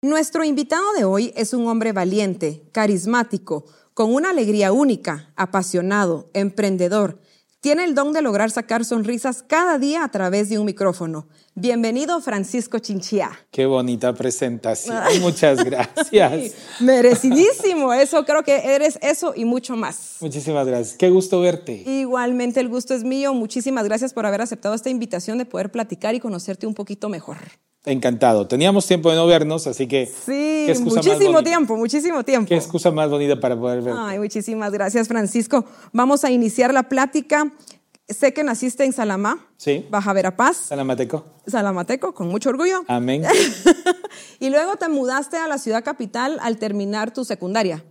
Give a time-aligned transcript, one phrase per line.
[0.00, 3.64] Nuestro invitado de hoy es un hombre valiente, carismático,
[3.94, 7.20] con una alegría única, apasionado, emprendedor.
[7.58, 11.26] Tiene el don de lograr sacar sonrisas cada día a través de un micrófono.
[11.56, 13.32] Bienvenido, Francisco Chinchía.
[13.50, 15.02] Qué bonita presentación.
[15.20, 16.54] Muchas gracias.
[16.78, 17.92] Merecidísimo.
[17.92, 20.18] Eso creo que eres eso y mucho más.
[20.20, 20.96] Muchísimas gracias.
[20.96, 21.82] Qué gusto verte.
[21.84, 23.34] Igualmente el gusto es mío.
[23.34, 27.38] Muchísimas gracias por haber aceptado esta invitación de poder platicar y conocerte un poquito mejor.
[27.88, 28.46] Encantado.
[28.46, 30.06] Teníamos tiempo de no vernos, así que.
[30.06, 32.48] Sí, muchísimo tiempo, muchísimo tiempo.
[32.48, 33.98] Qué excusa más bonita para poder verte.
[34.02, 35.64] Ay, muchísimas gracias, Francisco.
[35.92, 37.50] Vamos a iniciar la plática.
[38.06, 39.86] Sé que naciste en Salamá, sí.
[39.90, 40.56] Baja Verapaz.
[40.56, 41.24] Salamateco.
[41.46, 42.84] Salamateco, con mucho orgullo.
[42.88, 43.22] Amén.
[44.40, 47.84] y luego te mudaste a la ciudad capital al terminar tu secundaria.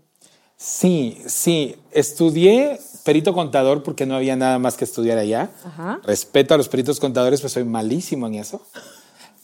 [0.58, 1.76] Sí, sí.
[1.92, 5.52] Estudié perito contador porque no había nada más que estudiar allá.
[5.64, 6.00] Ajá.
[6.04, 8.62] Respeto a los peritos contadores, pues soy malísimo en eso.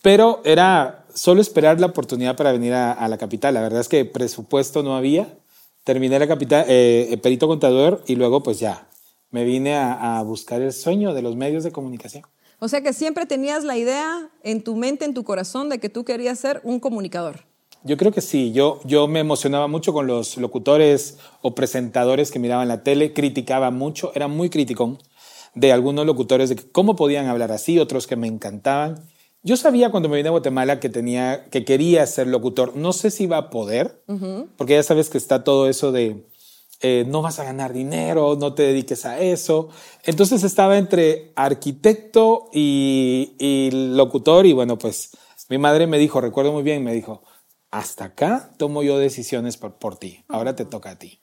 [0.03, 3.53] Pero era solo esperar la oportunidad para venir a, la capital.
[3.53, 5.39] La verdad es que presupuesto no había.
[5.85, 8.89] Terminé la capital, eh, perito contador y luego pues ya
[9.31, 12.25] me vine a, buscar el sueño de los medios de comunicación.
[12.59, 15.87] O sea que siempre tenías la idea en tu mente, en tu corazón, de que
[15.87, 17.45] tú querías ser un comunicador.
[17.85, 18.51] Yo creo que sí.
[18.51, 23.71] Yo, yo me emocionaba mucho con los locutores o presentadores que miraban la tele, criticaba
[23.71, 24.97] mucho, era muy crítico
[25.55, 29.12] de algunos locutores de cómo podían hablar así, otros que me encantaban.
[29.43, 32.77] Yo sabía cuando me vine a Guatemala que tenía, que quería ser locutor.
[32.77, 34.01] No sé si iba a poder,
[34.57, 36.25] porque ya sabes que está todo eso de
[36.81, 39.69] eh, no vas a ganar dinero, no te dediques a eso.
[40.05, 45.11] Entonces estaba entre arquitecto y, y locutor y bueno, pues
[45.49, 47.23] mi madre me dijo, recuerdo muy bien, me dijo,
[47.69, 51.21] hasta acá tomo yo decisiones por, por ti, ahora te toca a ti.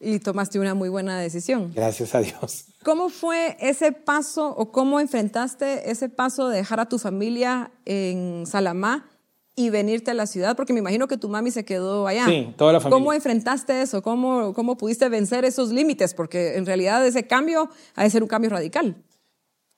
[0.00, 1.72] Y tomaste una muy buena decisión.
[1.74, 2.66] Gracias a Dios.
[2.84, 8.46] ¿Cómo fue ese paso o cómo enfrentaste ese paso de dejar a tu familia en
[8.46, 9.08] Salamá
[9.56, 10.56] y venirte a la ciudad?
[10.56, 12.26] Porque me imagino que tu mami se quedó allá.
[12.26, 12.96] Sí, toda la familia.
[12.96, 14.00] ¿Cómo enfrentaste eso?
[14.00, 16.14] ¿Cómo, cómo pudiste vencer esos límites?
[16.14, 19.02] Porque en realidad ese cambio ha de ser un cambio radical.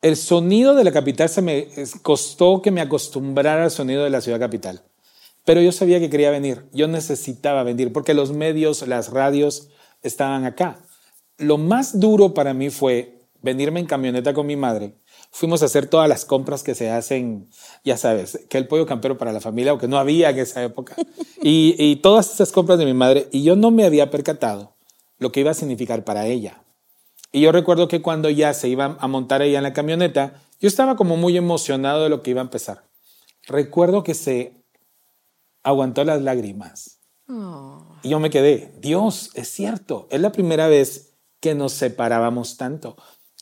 [0.03, 1.69] El sonido de la capital se me
[2.03, 4.83] costó que me acostumbrara al sonido de la ciudad capital.
[5.45, 6.67] Pero yo sabía que quería venir.
[6.73, 9.69] Yo necesitaba venir porque los medios, las radios,
[10.03, 10.79] estaban acá.
[11.39, 14.95] Lo más duro para mí fue venirme en camioneta con mi madre.
[15.31, 17.49] Fuimos a hacer todas las compras que se hacen,
[17.85, 20.63] ya sabes, que el pollo campero para la familia, o que no había en esa
[20.63, 20.95] época.
[21.43, 24.77] Y, y todas esas compras de mi madre, y yo no me había percatado
[25.19, 26.63] lo que iba a significar para ella.
[27.33, 30.69] Y yo recuerdo que cuando ya se iba a montar ella en la camioneta, yo
[30.69, 32.85] estaba como muy emocionado de lo que iba a empezar.
[33.47, 34.53] Recuerdo que se
[35.63, 37.00] aguantó las lágrimas
[38.03, 42.97] y yo me quedé, Dios, es cierto, es la primera vez que nos separábamos tanto.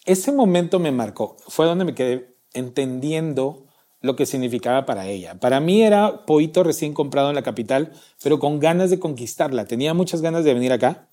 [0.04, 3.66] Ese momento me marcó, fue donde me quedé entendiendo
[4.00, 5.40] lo que significaba para ella.
[5.40, 9.64] Para mí era poito recién comprado en la capital, pero con ganas de conquistarla.
[9.64, 11.08] Tenía muchas ganas de venir acá,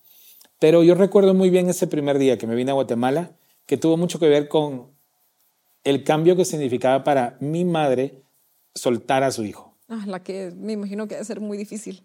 [0.58, 3.96] pero yo recuerdo muy bien ese primer día que me vine a Guatemala, que tuvo
[3.96, 4.92] mucho que ver con
[5.82, 8.22] el cambio que significaba para mi madre
[8.74, 9.76] soltar a su hijo.
[9.88, 12.04] Ah, la que me imagino que debe ser muy difícil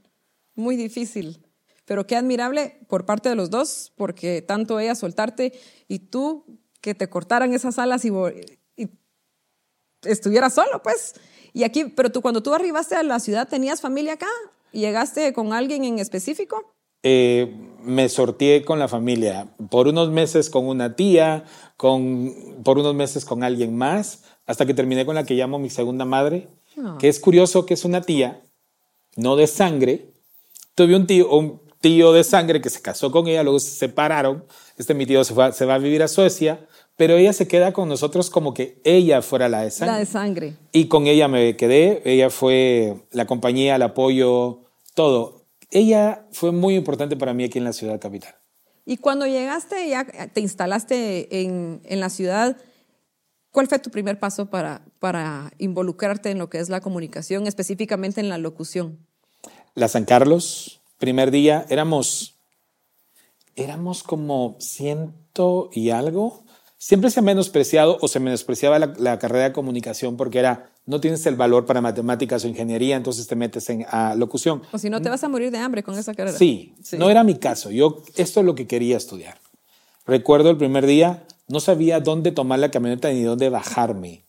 [0.55, 1.45] muy difícil.
[1.85, 5.53] Pero qué admirable por parte de los dos, porque tanto ella soltarte
[5.87, 6.45] y tú
[6.79, 8.11] que te cortaran esas alas y,
[8.77, 8.89] y
[10.03, 11.15] estuvieras solo, pues.
[11.53, 14.29] Y aquí, pero tú cuando tú arribaste a la ciudad, ¿tenías familia acá?
[14.71, 16.73] ¿Llegaste con alguien en específico?
[17.03, 17.53] Eh,
[17.83, 19.47] me sorteé con la familia.
[19.69, 21.45] Por unos meses con una tía,
[21.77, 25.69] con, por unos meses con alguien más, hasta que terminé con la que llamo mi
[25.69, 26.47] segunda madre,
[26.77, 26.97] ah.
[26.99, 28.41] que es curioso que es una tía,
[29.15, 30.10] no de sangre,
[30.81, 34.43] Tuve un tío, un tío de sangre que se casó con ella, luego se separaron.
[34.79, 36.65] Este mi tío se, se va a vivir a Suecia,
[36.97, 39.93] pero ella se queda con nosotros como que ella fuera la de sangre.
[39.93, 40.53] La de sangre.
[40.71, 42.01] Y con ella me quedé.
[42.03, 44.63] Ella fue la compañía, el apoyo,
[44.95, 45.45] todo.
[45.69, 48.33] Ella fue muy importante para mí aquí en la ciudad capital.
[48.83, 50.03] Y cuando llegaste, ya
[50.33, 52.57] te instalaste en, en la ciudad,
[53.51, 58.19] ¿cuál fue tu primer paso para, para involucrarte en lo que es la comunicación, específicamente
[58.19, 58.97] en la locución?
[59.75, 62.39] la San Carlos, primer día, éramos,
[63.57, 66.45] éramos como ciento y algo.
[66.77, 71.25] Siempre se ha menospreciado o se menospreciaba la, carrera de comunicación porque era, no tienes
[71.25, 74.61] el valor para matemáticas o ingeniería, entonces te metes en a locución.
[74.71, 76.37] O si no, te vas a morir de hambre con esa carrera.
[76.37, 77.71] Sí, sí, no era mi caso.
[77.71, 79.39] Yo, esto es lo que quería estudiar.
[80.05, 84.23] Recuerdo el primer día, no sabía dónde tomar la camioneta ni dónde bajarme.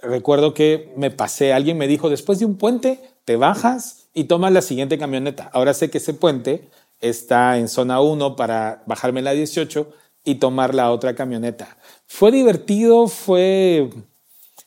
[0.00, 4.52] Recuerdo que me pasé, alguien me dijo, después de un puente, te bajas y tomas
[4.52, 5.50] la siguiente camioneta.
[5.52, 6.70] Ahora sé que ese puente
[7.00, 9.92] está en zona 1 para bajarme la 18
[10.24, 11.76] y tomar la otra camioneta.
[12.06, 13.90] Fue divertido, fue,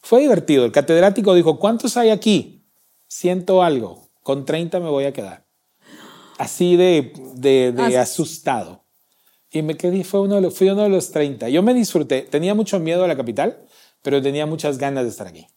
[0.01, 0.65] fue divertido.
[0.65, 2.65] El catedrático dijo, ¿cuántos hay aquí?
[3.07, 4.09] Ciento algo.
[4.21, 5.45] con 30 me voy a quedar.
[6.37, 7.95] Así de, de, de Así.
[7.95, 8.83] asustado.
[9.49, 11.47] Y me quedé, fue uno de los, fui uno de los 30.
[11.49, 13.65] Yo me disfruté, tenía mucho miedo a la capital,
[14.01, 15.47] pero tenía muchas ganas de estar aquí.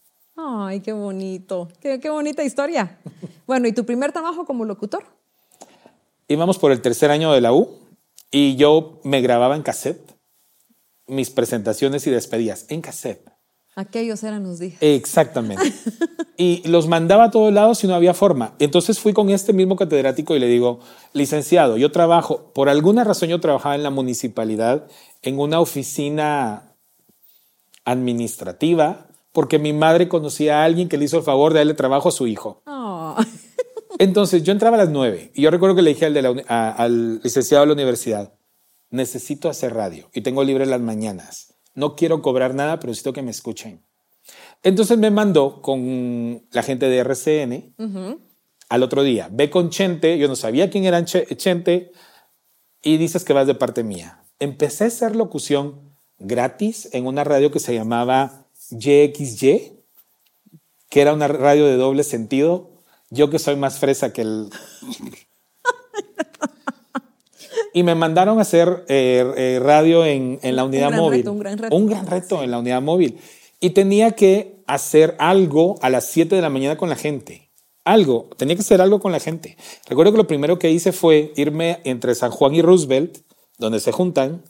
[0.43, 1.69] Ay, qué bonito.
[1.81, 2.99] Qué, qué bonita historia.
[3.47, 5.05] Bueno, ¿y tu primer trabajo como locutor?
[6.29, 7.79] Íbamos por el tercer año de la U
[8.31, 10.15] y yo me grababa en cassette
[11.07, 13.29] mis presentaciones y despedidas en cassette.
[13.75, 14.79] Aquellos eran los días.
[14.81, 15.73] Exactamente.
[16.37, 18.55] Y los mandaba a todos lados y no había forma.
[18.59, 20.81] Entonces fui con este mismo catedrático y le digo,
[21.13, 24.87] licenciado, yo trabajo, por alguna razón yo trabajaba en la municipalidad,
[25.21, 26.77] en una oficina
[27.85, 32.09] administrativa, porque mi madre conocía a alguien que le hizo el favor de darle trabajo
[32.09, 32.63] a su hijo.
[32.67, 33.17] Oh.
[33.99, 36.31] Entonces yo entraba a las nueve y yo recuerdo que le dije al, de la
[36.31, 38.33] uni- a- al licenciado de la universidad,
[38.91, 41.55] necesito hacer radio y tengo libre las mañanas.
[41.75, 43.85] No quiero cobrar nada, pero necesito que me escuchen.
[44.63, 47.75] Entonces me mandó con la gente de RCN
[48.69, 49.29] al otro día.
[49.31, 51.93] Ve con Chente, yo no sabía quién era Che- Chente,
[52.83, 54.25] y dices que vas de parte mía.
[54.39, 59.73] Empecé a hacer locución gratis en una radio que se llamaba YXY,
[60.89, 62.71] que era una radio de doble sentido.
[63.11, 64.51] Yo que soy más fresa que el...
[67.75, 71.21] y me mandaron a hacer eh, eh, radio en, en la unidad móvil.
[71.21, 71.77] reto, un gran reto.
[71.77, 73.19] Un gran reto en la unidad móvil.
[73.61, 77.51] Y tenía que hacer algo a las 7 de la mañana con la gente.
[77.85, 79.57] Algo, tenía que hacer algo con la gente.
[79.89, 83.19] Recuerdo que lo primero que hice fue irme entre San Juan y Roosevelt,
[83.59, 84.43] donde se juntan,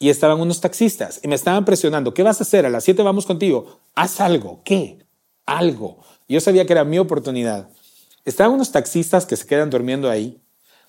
[0.00, 2.14] y estaban unos taxistas y me estaban presionando.
[2.14, 2.64] ¿Qué vas a hacer?
[2.64, 3.80] A las 7 vamos contigo.
[3.94, 4.62] Haz algo.
[4.64, 4.98] ¿Qué?
[5.44, 5.98] Algo.
[6.26, 7.68] Yo sabía que era mi oportunidad.
[8.24, 10.40] Estaban unos taxistas que se quedan durmiendo ahí.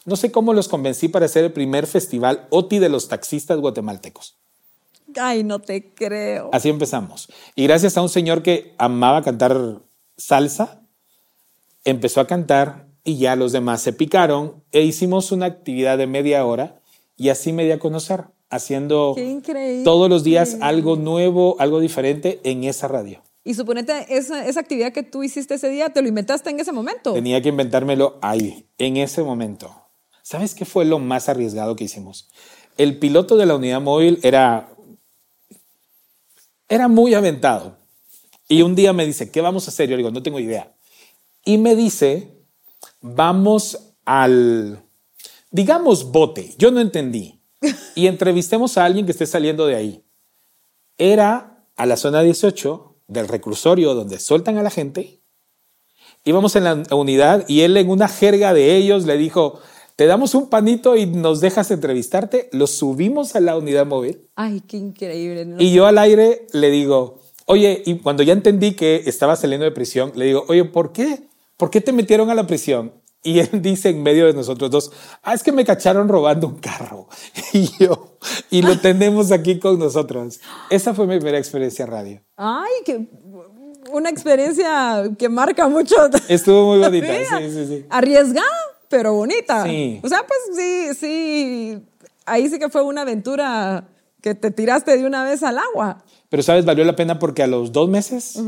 [0.06, 4.38] No sé cómo los convencí para hacer el primer festival OTI de los taxistas guatemaltecos.
[5.20, 6.50] Ay, no te creo.
[6.54, 7.28] Así empezamos.
[7.54, 9.82] Y gracias a un señor que amaba cantar
[10.16, 10.84] salsa,
[11.84, 16.46] empezó a cantar y ya los demás se picaron e hicimos una actividad de media
[16.46, 16.82] hora
[17.18, 19.16] y así me di a conocer, haciendo
[19.84, 23.24] todos los días algo nuevo, algo diferente en esa radio.
[23.44, 26.72] Y suponete, esa, esa actividad que tú hiciste ese día, ¿te lo inventaste en ese
[26.72, 27.14] momento?
[27.14, 29.74] Tenía que inventármelo ahí, en ese momento.
[30.22, 32.30] ¿Sabes qué fue lo más arriesgado que hicimos?
[32.78, 34.70] El piloto de la unidad móvil era,
[36.70, 37.78] era muy aventado.
[38.48, 39.90] Y un día me dice, ¿qué vamos a hacer?
[39.90, 40.72] Yo digo, no tengo idea.
[41.44, 42.30] Y me dice,
[43.02, 44.84] vamos al,
[45.50, 46.54] digamos, bote.
[46.58, 47.41] Yo no entendí.
[47.96, 50.04] Y entrevistemos a alguien que esté saliendo de ahí.
[50.98, 55.22] Era a la zona 18 del reclusorio donde sueltan a la gente
[56.24, 59.60] íbamos en la unidad y él en una jerga de ellos le dijo,
[59.96, 62.50] te damos un panito y nos dejas entrevistarte.
[62.52, 65.46] Lo subimos a la unidad móvil Ay, qué increíble.
[65.46, 65.58] ¿no?
[65.60, 69.72] y yo al aire le digo, oye, y cuando ya entendí que estaba saliendo de
[69.72, 71.24] prisión, le digo, oye, ¿por qué?
[71.58, 72.94] ¿Por qué te metieron a la prisión?
[73.24, 74.92] Y él dice en medio de nosotros dos,
[75.22, 77.08] ah, es que me cacharon robando un carro.
[77.54, 78.16] Y yo,
[78.50, 80.40] y lo tenemos aquí con nosotros.
[80.70, 82.22] Esa fue mi primera experiencia en radio.
[82.38, 83.10] Ay, que
[83.92, 85.96] una experiencia que marca mucho.
[86.30, 87.86] Estuvo muy bonita, sí, sí, sí.
[87.90, 88.48] Arriesgada,
[88.88, 89.66] pero bonita.
[89.66, 90.00] Sí.
[90.02, 91.84] O sea, pues sí, sí.
[92.26, 93.90] Ahí sí que fue una aventura
[94.22, 96.04] que te tiraste de una vez al agua.
[96.30, 96.64] Pero, ¿sabes?
[96.64, 98.42] Valió la pena porque a los dos meses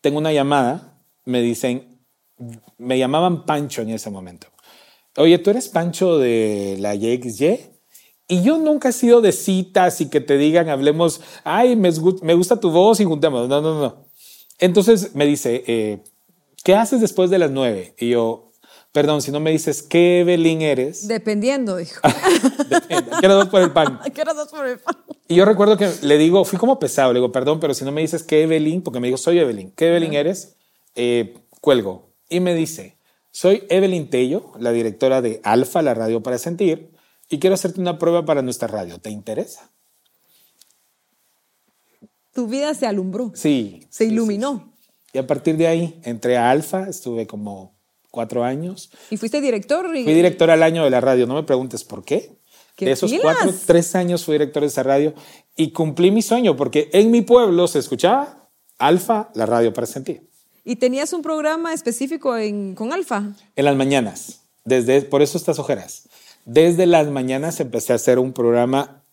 [0.00, 1.95] tengo una llamada, me dicen,
[2.78, 4.46] me llamaban Pancho en ese momento.
[5.16, 7.58] Oye, ¿tú eres Pancho de la YXY?
[8.28, 12.20] Y yo nunca he sido de citas y que te digan, hablemos, ay, me, gu-
[12.22, 13.48] me gusta tu voz y juntemos.
[13.48, 14.06] No, no, no.
[14.58, 16.02] Entonces me dice, eh,
[16.64, 17.94] ¿qué haces después de las nueve?
[17.98, 18.50] Y yo,
[18.92, 21.06] perdón, si no me dices, ¿qué Evelyn eres?
[21.06, 22.00] Dependiendo, dijo.
[22.68, 24.00] Depende, quiero dos por el pan.
[24.14, 24.96] ¿Qué eras dos por el pan?
[25.28, 27.92] Y yo recuerdo que le digo, fui como pesado, le digo, perdón, pero si no
[27.92, 30.56] me dices qué Evelyn, porque me dijo, soy Evelyn, ¿qué Evelyn eres?
[30.94, 32.10] Eh, cuelgo.
[32.28, 32.96] Y me dice,
[33.30, 36.90] soy Evelyn Tello, la directora de Alfa, la radio para sentir,
[37.28, 38.98] y quiero hacerte una prueba para nuestra radio.
[38.98, 39.70] ¿Te interesa?
[42.32, 43.86] Tu vida se alumbró, Sí.
[43.90, 44.58] se iluminó.
[44.58, 44.90] sí, sí.
[45.14, 47.74] Y a partir de ahí entré a Alfa, estuve como
[48.10, 48.90] cuatro años.
[49.10, 49.86] Y fuiste director.
[49.96, 52.36] Y, Fui director al año de la radio, no me preguntes por qué.
[52.74, 53.22] ¡Qué de esos pilas!
[53.22, 55.14] cuatro, tres años fui director de esa radio
[55.56, 60.28] y cumplí mi sueño porque en mi pueblo se escuchaba Alfa, la radio para sentir.
[60.68, 63.22] Y tenías un programa específico en, con Alfa.
[63.54, 66.08] En las mañanas, desde, por eso estas ojeras.
[66.44, 69.04] Desde las mañanas empecé a hacer un programa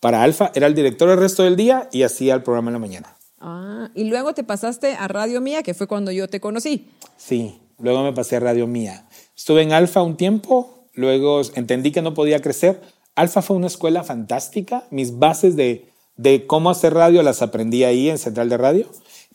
[0.00, 2.78] para Alfa, era el director el resto del día y hacía el programa en la
[2.78, 3.16] mañana.
[3.40, 6.90] Ah, y luego te pasaste a Radio Mía, que fue cuando yo te conocí.
[7.16, 9.08] Sí, luego me pasé a Radio Mía.
[9.34, 12.82] Estuve en Alfa un tiempo, luego entendí que no podía crecer.
[13.14, 18.10] Alfa fue una escuela fantástica, mis bases de, de cómo hacer radio las aprendí ahí
[18.10, 18.86] en Central de Radio,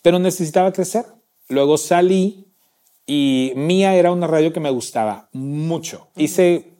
[0.04, 1.06] pero necesitaba crecer.
[1.50, 2.48] Luego salí
[3.06, 6.08] Y Mía era una radio que me gustaba mucho.
[6.16, 6.74] Hice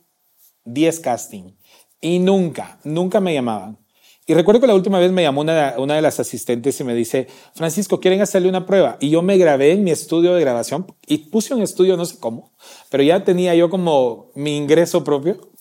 [0.66, 1.54] 10 casting
[2.00, 3.78] y nunca, nunca me llamaban.
[4.26, 6.96] Y recuerdo que la última vez me llamó una, una, de las asistentes y me
[6.96, 8.98] dice, Francisco, ¿quieren hacerle una prueba?
[9.02, 12.20] Y yo me grabé en mi estudio de grabación y puse un estudio, no sé
[12.20, 12.54] cómo,
[12.90, 15.52] pero ya tenía yo como mi ingreso propio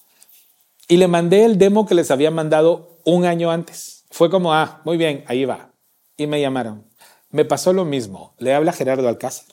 [0.89, 4.05] y le mandé el demo que les había mandado un año antes.
[4.11, 5.73] Fue como, ah, muy bien, ahí va.
[6.17, 6.85] Y me llamaron.
[7.33, 8.35] Me pasó lo mismo.
[8.39, 9.47] Le habla Gerardo Alcázar.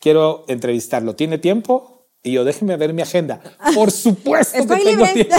[0.00, 1.14] Quiero entrevistarlo.
[1.14, 2.08] ¿Tiene tiempo?
[2.22, 3.40] Y yo, déjeme ver mi agenda.
[3.74, 5.36] Por supuesto que tengo tiempo.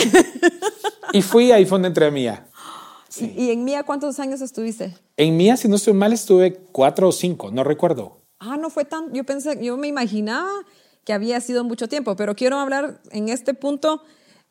[1.12, 2.48] Y fui ahí fue donde entré a Mía.
[3.20, 4.96] ¿Y en Mía cuántos años estuviste?
[5.18, 8.22] En Mía, si no estoy mal, estuve cuatro o cinco, no recuerdo.
[8.40, 10.52] Ah, no fue tan, yo pensé, yo me imaginaba
[11.04, 14.04] que había sido mucho tiempo, pero quiero hablar en este punto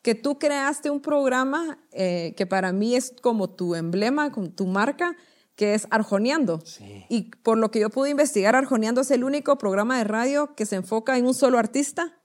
[0.02, 4.66] que tú creaste un programa eh, que para mí es como tu emblema, como tu
[4.66, 5.16] marca,
[5.56, 6.62] que es Arjoneando.
[7.08, 10.66] Y por lo que yo pude investigar, Arjoneando es el único programa de radio que
[10.66, 12.18] se enfoca en un solo artista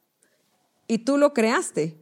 [0.88, 1.98] y tú lo creaste.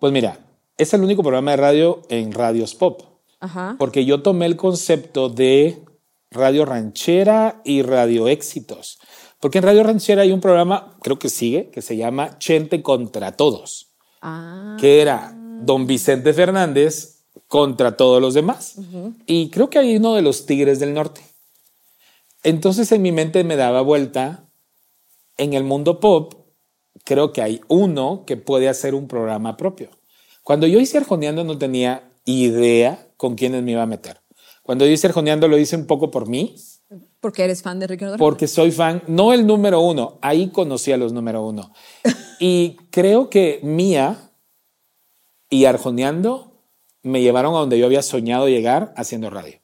[0.00, 0.38] Pues mira,
[0.76, 3.02] es el único programa de radio en radios pop.
[3.40, 3.76] Ajá.
[3.78, 5.84] Porque yo tomé el concepto de
[6.30, 8.98] radio ranchera y radio éxitos.
[9.40, 13.32] Porque en radio ranchera hay un programa, creo que sigue, que se llama Chente contra
[13.32, 13.92] Todos.
[14.22, 14.76] Ah.
[14.80, 17.13] Que era don Vicente Fernández
[17.48, 18.76] contra todos los demás.
[19.26, 21.20] Y creo que hay uno de los Tigres del Norte.
[22.42, 24.44] Entonces en mi mente me daba vuelta,
[25.36, 26.34] en el mundo pop,
[27.04, 29.90] creo que hay uno que puede hacer un programa propio.
[30.42, 34.20] Cuando yo hice Arjoneando no tenía idea con quiénes me iba a meter.
[34.62, 36.54] Cuando yo hice Arjoneando lo hice un poco por mí.
[37.20, 38.18] Porque eres fan de Ricardo.
[38.18, 41.72] Porque soy fan, no el número uno, ahí conocí a los número uno.
[42.40, 44.32] y creo que Mía
[45.48, 46.53] y Arjoneando
[47.04, 49.60] me llevaron a donde yo había soñado llegar haciendo radio.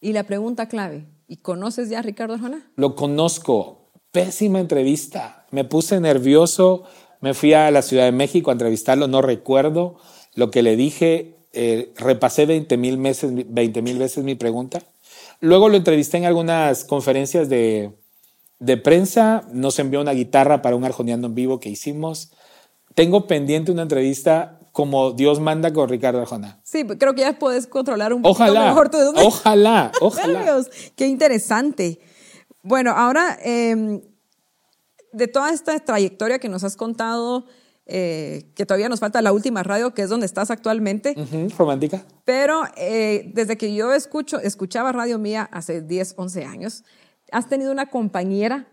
[0.00, 2.70] Y la pregunta clave, ¿y conoces ya a Ricardo Arjona?
[2.76, 3.90] Lo conozco.
[4.10, 5.46] Pésima entrevista.
[5.50, 6.84] Me puse nervioso.
[7.20, 9.06] Me fui a la Ciudad de México a entrevistarlo.
[9.06, 9.98] No recuerdo
[10.34, 11.36] lo que le dije.
[11.52, 14.82] Eh, repasé 20 mil veces, 20 veces mi pregunta.
[15.40, 17.92] Luego lo entrevisté en algunas conferencias de,
[18.60, 19.46] de prensa.
[19.52, 22.32] Nos envió una guitarra para un arjoneando en vivo que hicimos.
[22.94, 26.60] Tengo pendiente una entrevista como Dios manda con Ricardo Arjona.
[26.62, 30.64] Sí, creo que ya puedes controlar un poco mejor tu Ojalá, ojalá.
[30.94, 31.98] Qué interesante.
[32.62, 34.00] Bueno, ahora, em,
[35.12, 37.46] de toda esta trayectoria que nos has contado,
[37.86, 41.16] eh, que todavía nos falta la última radio, que es donde estás actualmente.
[41.58, 42.04] romántica.
[42.24, 46.84] Pero eh, desde que yo escucho, escuchaba Radio Mía hace 10, 11 años,
[47.32, 48.68] has tenido una compañera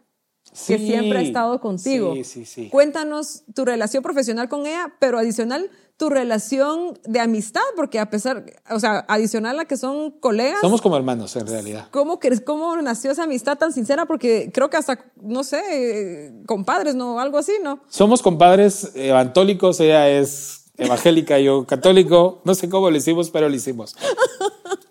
[0.51, 2.13] que siempre ha estado contigo.
[2.13, 2.69] Sí, sí, sí.
[2.69, 8.45] Cuéntanos tu relación profesional con ella, pero adicional, tu relación de amistad, porque a pesar,
[8.69, 10.59] o sea, adicional a que son colegas.
[10.59, 11.87] Somos como hermanos, en realidad.
[11.91, 14.05] ¿Cómo, cómo nació esa amistad tan sincera?
[14.05, 17.19] Porque creo que hasta, no sé, compadres, ¿no?
[17.19, 17.79] Algo así, ¿no?
[17.87, 22.41] Somos compadres evantólicos, ella es evangélica, yo católico.
[22.43, 23.95] No sé cómo lo hicimos, pero lo hicimos.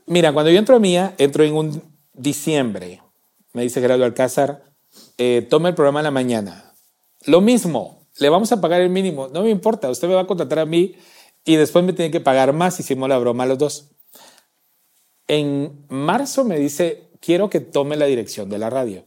[0.07, 1.83] Mira, cuando yo entro a Mía, entro en un
[2.15, 3.03] diciembre.
[3.53, 4.65] Me dice Gerardo Alcázar,
[5.19, 6.73] eh, toma el programa en la mañana.
[7.27, 9.29] Lo mismo, le vamos a pagar el mínimo.
[9.29, 10.95] No me importa, usted me va a contratar a mí
[11.45, 12.79] y después me tiene que pagar más.
[12.79, 13.91] Hicimos la broma los dos.
[15.27, 19.07] En marzo me dice, quiero que tome la dirección de la radio.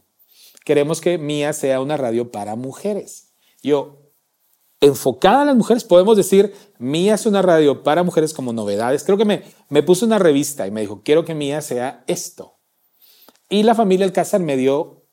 [0.64, 3.32] Queremos que Mía sea una radio para mujeres.
[3.62, 4.10] Yo,
[4.80, 9.04] enfocada a las mujeres, podemos decir, Mía es una radio para mujeres como novedades.
[9.04, 12.58] Creo que me, me puso una revista y me dijo, quiero que Mía sea esto.
[13.48, 15.06] Y la familia Alcázar me dio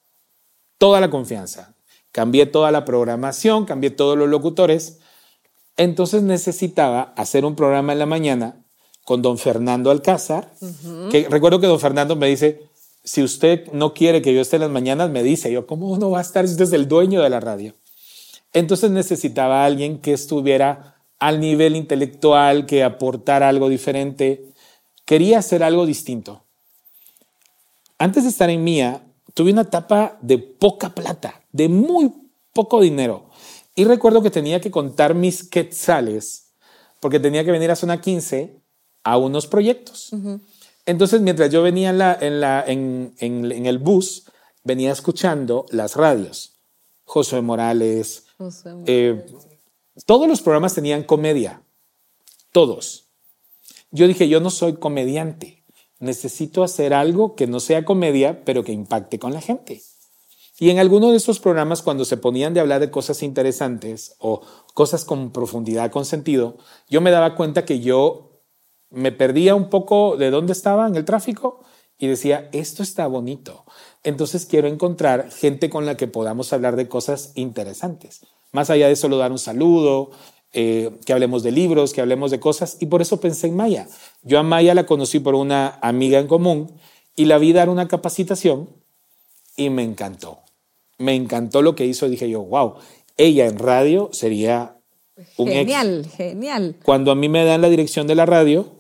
[0.78, 1.75] toda la confianza
[2.16, 5.00] cambié toda la programación, cambié todos los locutores.
[5.76, 8.64] Entonces necesitaba hacer un programa en la mañana
[9.04, 10.50] con don Fernando Alcázar,
[11.12, 12.70] que recuerdo que don Fernando me dice,
[13.04, 16.10] si usted no quiere que yo esté en las mañanas, me dice, yo, ¿cómo uno
[16.10, 17.76] va a estar si usted es el dueño de la radio?
[18.54, 24.54] Entonces necesitaba a alguien que estuviera al nivel intelectual, que aportara algo diferente.
[25.04, 26.46] Quería hacer algo distinto.
[27.98, 29.02] Antes de estar en Mía,
[29.36, 32.12] tuve una etapa de poca plata, de muy
[32.54, 33.30] poco dinero.
[33.76, 36.54] Y recuerdo que tenía que contar mis quetzales,
[37.02, 38.56] porque tenía que venir a Zona 15
[39.04, 40.12] a unos proyectos.
[40.86, 44.24] Entonces, mientras yo venía en, la, en, la, en, en, el bus,
[44.64, 46.54] venía escuchando las radios.
[47.04, 48.26] José Morales.
[48.88, 49.26] Eh,
[50.06, 51.62] todos los programas tenían comedia.
[52.54, 53.10] Todos.
[53.92, 55.65] Yo dije, yo no soy comediante
[56.00, 59.82] necesito hacer algo que no sea comedia, pero que impacte con la gente.
[60.58, 64.42] Y en alguno de esos programas, cuando se ponían de hablar de cosas interesantes o
[64.74, 66.58] cosas con profundidad, con sentido,
[66.90, 68.42] yo me daba cuenta que yo
[68.90, 71.62] me perdía un poco de dónde estaba en el tráfico
[71.98, 73.66] y decía, esto está bonito.
[74.04, 78.26] Entonces quiero encontrar gente con la que podamos hablar de cosas interesantes.
[78.54, 80.12] Más allá de solo dar un saludo,
[80.58, 82.78] eh, que hablemos de libros, que hablemos de cosas.
[82.80, 83.90] Y por eso pensé en Maya.
[84.24, 86.72] Yo a Maya la conocí por una amiga en común
[87.14, 88.70] y la vi dar una capacitación
[89.58, 90.40] y me encantó.
[90.98, 92.08] Me encantó lo que hizo.
[92.08, 92.76] Dije yo, wow,
[93.18, 94.78] ella en radio sería
[95.36, 96.78] un Genial, genial.
[96.86, 98.72] Cuando a mí me dan la dirección de la radio,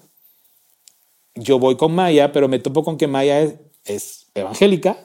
[1.35, 4.97] yo voy con Maya, pero me topo con que Maya es, es evangélica,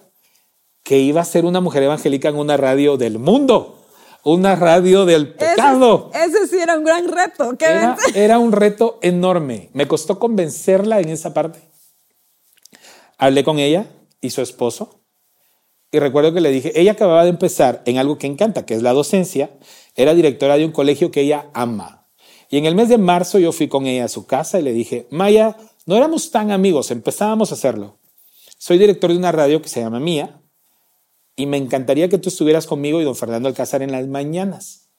[0.85, 3.80] que iba a ser una mujer evangélica en una radio del mundo
[4.25, 6.11] una radio del pecado.
[6.15, 7.55] Ese, sí era un gran reto.
[7.59, 9.71] Era, era, un reto enorme.
[9.73, 11.61] Me costó convencerla en esa parte.
[13.19, 13.87] Hablé con ella
[14.21, 15.01] y su esposo.
[15.93, 18.83] Y recuerdo que le dije, ella acababa de empezar en algo que encanta, que es
[18.83, 19.51] la docencia.
[19.97, 22.07] Era directora de un colegio que ella ama.
[22.49, 24.73] Y en el mes de marzo yo fui con ella a su casa y le
[24.73, 27.99] dije, Maya, no éramos tan amigos, empezábamos a hacerlo.
[28.59, 30.40] Soy director de una radio que se llama Mía
[31.37, 34.91] y me encantaría que tú estuvieras conmigo y don Fernando Alcázar en las mañanas.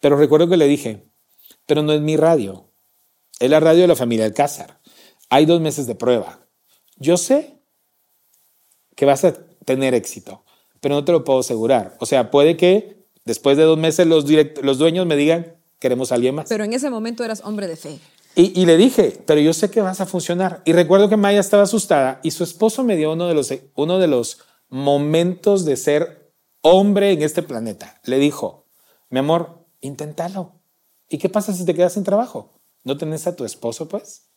[0.00, 1.08] Pero recuerdo que le dije,
[1.66, 2.70] pero no es mi radio,
[3.40, 4.80] es la radio de la familia Alcázar.
[5.30, 6.46] Hay dos meses de prueba.
[6.96, 7.60] Yo sé
[8.94, 10.44] que vas a tener éxito,
[10.80, 11.96] pero no te lo puedo asegurar.
[12.00, 14.24] O sea, puede que después de dos meses los,
[14.62, 16.48] los dueños me digan, queremos a alguien más.
[16.48, 17.98] Pero en ese momento eras hombre de fe.
[18.34, 20.62] Y, y, le dije, pero yo sé que vas a funcionar.
[20.64, 23.98] Y recuerdo que Maya estaba asustada y su esposo me dio uno de los, uno
[23.98, 24.38] de los
[24.68, 28.00] momentos de ser hombre en este planeta.
[28.04, 28.66] Le dijo,
[29.10, 30.52] mi amor, inténtalo.
[31.08, 32.50] ¿Y qué pasa si te quedas sin trabajo?
[32.84, 34.28] ¿No tenés a tu esposo, pues?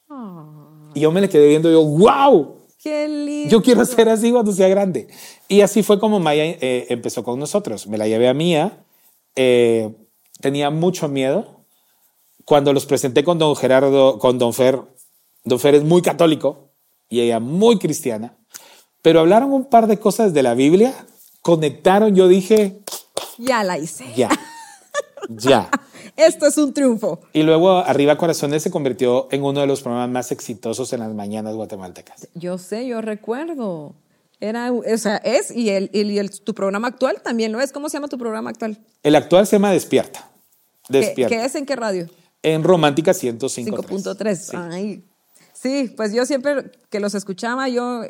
[0.93, 2.57] Y yo me le quedé viendo y yo, wow.
[2.81, 3.49] Qué lindo.
[3.49, 5.07] Yo quiero ser así cuando sea grande.
[5.47, 7.87] Y así fue como Maya eh, empezó con nosotros.
[7.87, 8.83] Me la llevé a Mía.
[9.35, 9.93] Eh,
[10.39, 11.65] tenía mucho miedo.
[12.45, 14.81] Cuando los presenté con don Gerardo, con don Fer,
[15.43, 16.71] don Fer es muy católico
[17.07, 18.37] y ella muy cristiana.
[19.01, 20.93] Pero hablaron un par de cosas de la Biblia,
[21.41, 22.81] conectaron, yo dije...
[23.37, 24.05] Ya la hice.
[24.15, 24.29] Ya,
[25.29, 25.69] ya.
[26.17, 27.21] Esto es un triunfo.
[27.33, 31.13] Y luego Arriba Corazones se convirtió en uno de los programas más exitosos en las
[31.13, 32.27] mañanas guatemaltecas.
[32.35, 33.95] Yo sé, yo recuerdo.
[34.39, 37.71] Era, o sea, es, y, el, el, tu programa actual también lo es.
[37.71, 38.79] ¿Cómo se llama tu programa actual?
[39.03, 40.29] El actual se llama Despierta.
[40.89, 41.35] Despierta.
[41.35, 42.07] ¿Qué, es en qué radio?
[42.43, 43.85] En Romántica 105.3.
[43.87, 44.35] 5.3.
[44.35, 44.57] Sí.
[44.57, 45.03] Ay.
[45.53, 48.01] sí, pues yo siempre que los escuchaba, yo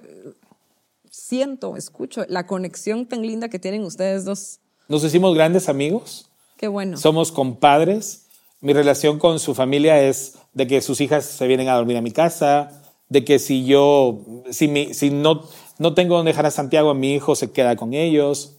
[1.11, 4.59] siento, escucho la conexión tan linda que tienen ustedes dos.
[4.87, 6.29] Nos hicimos grandes amigos.
[6.57, 6.97] Qué bueno.
[6.97, 8.27] Somos compadres.
[8.61, 12.01] Mi relación con su familia es de que sus hijas se vienen a dormir a
[12.01, 14.21] mi casa, de que si yo,
[14.51, 15.43] si, mi, si no,
[15.79, 18.57] no tengo donde dejar a Santiago, mi hijo se queda con ellos.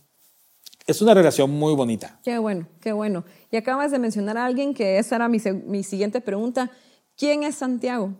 [0.86, 2.18] Es una relación muy bonita.
[2.24, 3.24] Qué bueno, qué bueno.
[3.50, 6.70] Y acabas de mencionar a alguien que esa era mi, mi siguiente pregunta.
[7.16, 8.14] ¿Quién es Santiago?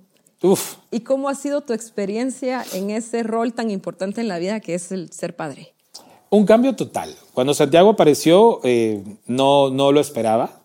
[0.90, 4.74] ¿Y cómo ha sido tu experiencia en ese rol tan importante en la vida que
[4.74, 5.74] es el ser padre?
[6.31, 7.14] Un cambio total.
[7.33, 10.62] Cuando Santiago apareció, eh, no, no lo esperaba.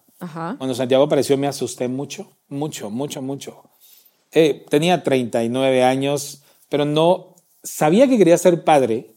[0.58, 3.64] Cuando Santiago apareció me asusté mucho, mucho, mucho, mucho.
[4.32, 9.12] Eh, tenía 39 años, pero no sabía que quería ser padre,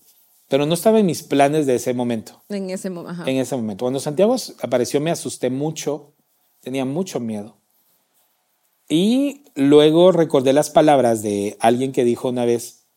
[0.48, 2.42] pero no estaba en mis planes de ese momento.
[2.50, 3.84] En ese, en ese momento.
[3.84, 6.12] Cuando Santiago apareció me asusté mucho,
[6.60, 7.59] tenía mucho miedo.
[8.92, 12.88] Y luego recordé las palabras de alguien que dijo una vez,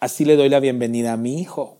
[0.00, 1.78] así le doy la bienvenida a mi hijo.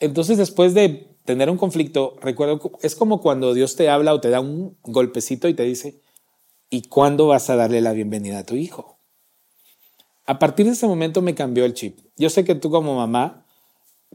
[0.00, 4.30] Entonces después de tener un conflicto, recuerdo, es como cuando Dios te habla o te
[4.30, 6.00] da un golpecito y te dice,
[6.70, 8.96] ¿y cuándo vas a darle la bienvenida a tu hijo?
[10.24, 11.98] A partir de ese momento me cambió el chip.
[12.16, 13.44] Yo sé que tú como mamá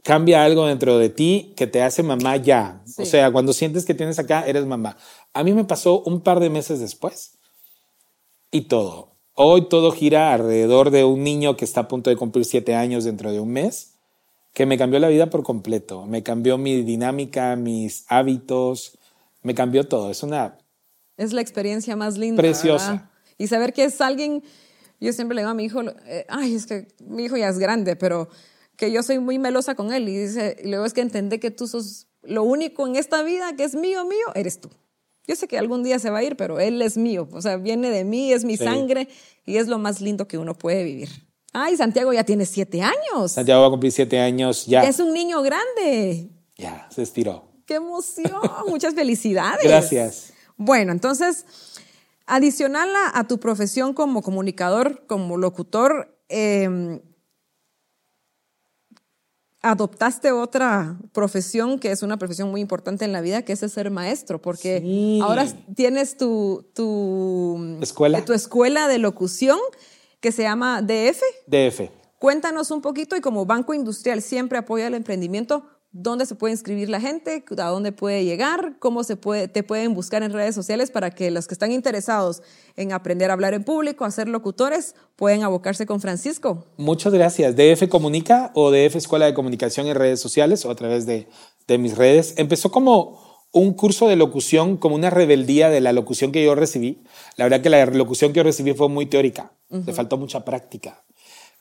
[0.01, 2.81] cambia algo dentro de ti que te hace mamá ya.
[2.97, 4.97] O sea, cuando sientes que tienes acá, eres mamá.
[5.33, 7.38] A mí me pasó un par de meses después
[8.51, 9.15] y todo.
[9.33, 13.05] Hoy todo gira alrededor de un niño que está a punto de cumplir siete años
[13.05, 13.93] dentro de un mes,
[14.53, 16.05] que me cambió la vida por completo.
[16.05, 18.97] Me cambió mi dinámica, mis hábitos,
[19.41, 20.12] me cambió todo.
[20.12, 20.57] Es una...
[21.15, 22.41] Es la experiencia más linda.
[22.41, 23.09] Preciosa.
[23.38, 24.43] Y saber que es alguien,
[24.99, 27.59] yo siempre le digo a mi hijo, eh, ay, es que mi hijo ya es
[27.59, 28.29] grande, pero
[28.75, 30.07] que yo soy muy melosa con él.
[30.09, 33.55] Y, dice, y luego es que entendé que tú sos lo único en esta vida
[33.55, 34.69] que es mío, mío, eres tú.
[35.29, 37.57] Yo sé que algún día se va a ir, pero él es mío, o sea,
[37.57, 39.07] viene de mí, es mi sangre
[39.45, 41.07] y es lo más lindo que uno puede vivir.
[41.53, 43.33] Ay, Santiago ya tiene siete años.
[43.33, 44.81] Santiago va a cumplir siete años ya.
[44.81, 46.31] Es un niño grande.
[46.57, 47.47] Ya, se estiró.
[47.67, 48.41] ¡Qué emoción!
[48.69, 49.63] Muchas felicidades.
[49.63, 50.33] Gracias.
[50.57, 51.45] Bueno, entonces,
[52.25, 57.01] adicional a, tu profesión como comunicador, como locutor, eh,
[59.69, 63.91] adoptaste otra profesión que es una profesión muy importante en la vida, que es ser
[63.91, 68.25] maestro, porque ahora tienes tu, tu escuela.
[68.25, 69.60] tu escuela de locución
[70.19, 71.21] que se llama DF.
[71.47, 71.91] DF.
[72.17, 76.89] Cuéntanos un poquito y como Banco Industrial siempre apoya el emprendimiento, ¿dónde se puede inscribir
[76.89, 77.43] la gente?
[77.58, 78.75] ¿A dónde puede llegar?
[78.80, 82.41] ¿Cómo se puede, te pueden buscar en redes sociales para que los que están interesados
[82.75, 86.65] en aprender a hablar en público, a ser locutores, pueden abocarse con Francisco?
[86.78, 87.56] Muchas gracias.
[87.56, 91.28] DF Comunica o DF Escuela de Comunicación en redes sociales o a través de,
[91.67, 92.34] de mis redes.
[92.38, 97.04] Empezó como un curso de locución, como una rebeldía de la locución que yo recibí.
[97.36, 101.04] La verdad que la locución que yo recibí fue muy teórica, le faltó mucha práctica.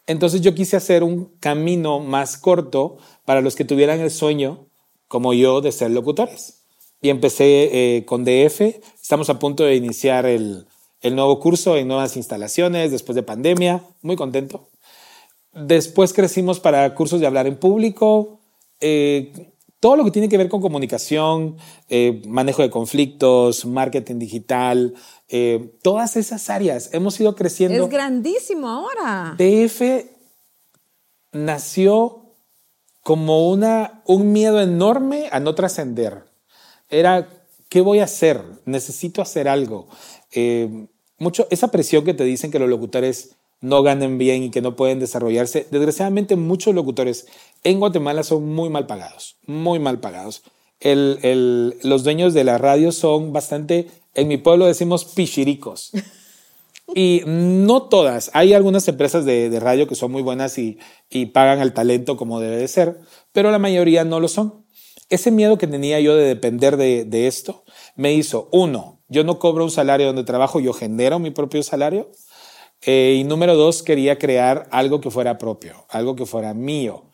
[0.08, 4.66] Entonces yo quise hacer un camino más corto para los que tuvieran el sueño,
[5.06, 6.64] como yo, de ser locutores.
[7.02, 8.62] Y empecé eh, con DF.
[9.00, 10.66] Estamos a punto de iniciar el,
[11.02, 13.84] nuevo curso en nuevas instalaciones después de pandemia.
[14.00, 14.70] Muy contento.
[15.52, 18.40] Después crecimos para cursos de hablar en público.
[18.80, 21.56] Eh, todo lo que tiene que ver con comunicación,
[21.88, 24.94] eh, manejo de conflictos, marketing digital,
[25.28, 27.84] eh, todas esas áreas hemos ido creciendo.
[27.84, 29.36] Es grandísimo ahora.
[29.38, 30.06] DF
[31.32, 32.34] nació
[33.02, 36.24] como una, un miedo enorme a no trascender.
[36.90, 37.28] Era,
[37.68, 38.42] ¿qué voy a hacer?
[38.64, 39.88] Necesito hacer algo.
[40.32, 40.88] Eh,
[41.18, 44.76] mucho, esa presión que te dicen que los locutores no ganen bien y que no
[44.76, 45.66] pueden desarrollarse.
[45.70, 47.26] Desgraciadamente, muchos locutores
[47.64, 50.42] en Guatemala son muy mal pagados, muy mal pagados.
[50.80, 55.92] El, el, los dueños de la radio son bastante, en mi pueblo decimos pichiricos.
[56.94, 60.78] Y no todas, hay algunas empresas de, de radio que son muy buenas y,
[61.10, 62.98] y pagan al talento como debe de ser,
[63.32, 64.64] pero la mayoría no lo son.
[65.10, 69.38] Ese miedo que tenía yo de depender de, de esto me hizo, uno, yo no
[69.38, 72.10] cobro un salario donde trabajo, yo genero mi propio salario.
[72.82, 77.04] Eh, y número dos, quería crear algo que fuera propio, algo que fuera mío.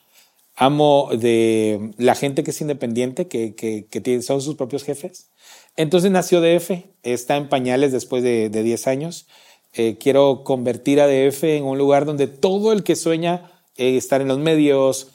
[0.55, 5.31] Amo de la gente que es independiente, que, que, tiene, son sus propios jefes.
[5.75, 6.71] Entonces nació DF,
[7.03, 9.27] está en pañales después de, de 10 años.
[9.73, 14.21] Eh, quiero convertir a DF en un lugar donde todo el que sueña eh, estar
[14.21, 15.11] en los medios,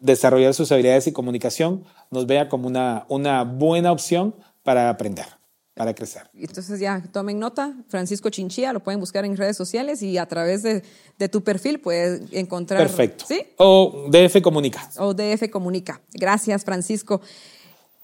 [0.00, 5.39] desarrollar sus habilidades y comunicación, nos vea como una, una buena opción para aprender
[5.80, 6.24] para crecer.
[6.38, 10.62] Entonces ya tomen nota, Francisco Chinchilla, lo pueden buscar en redes sociales y a través
[10.62, 10.82] de,
[11.18, 12.82] de tu perfil puedes encontrar.
[12.82, 13.24] Perfecto.
[13.26, 13.44] ¿Sí?
[13.56, 14.86] O DF Comunica.
[14.98, 16.02] O DF Comunica.
[16.12, 17.22] Gracias, Francisco.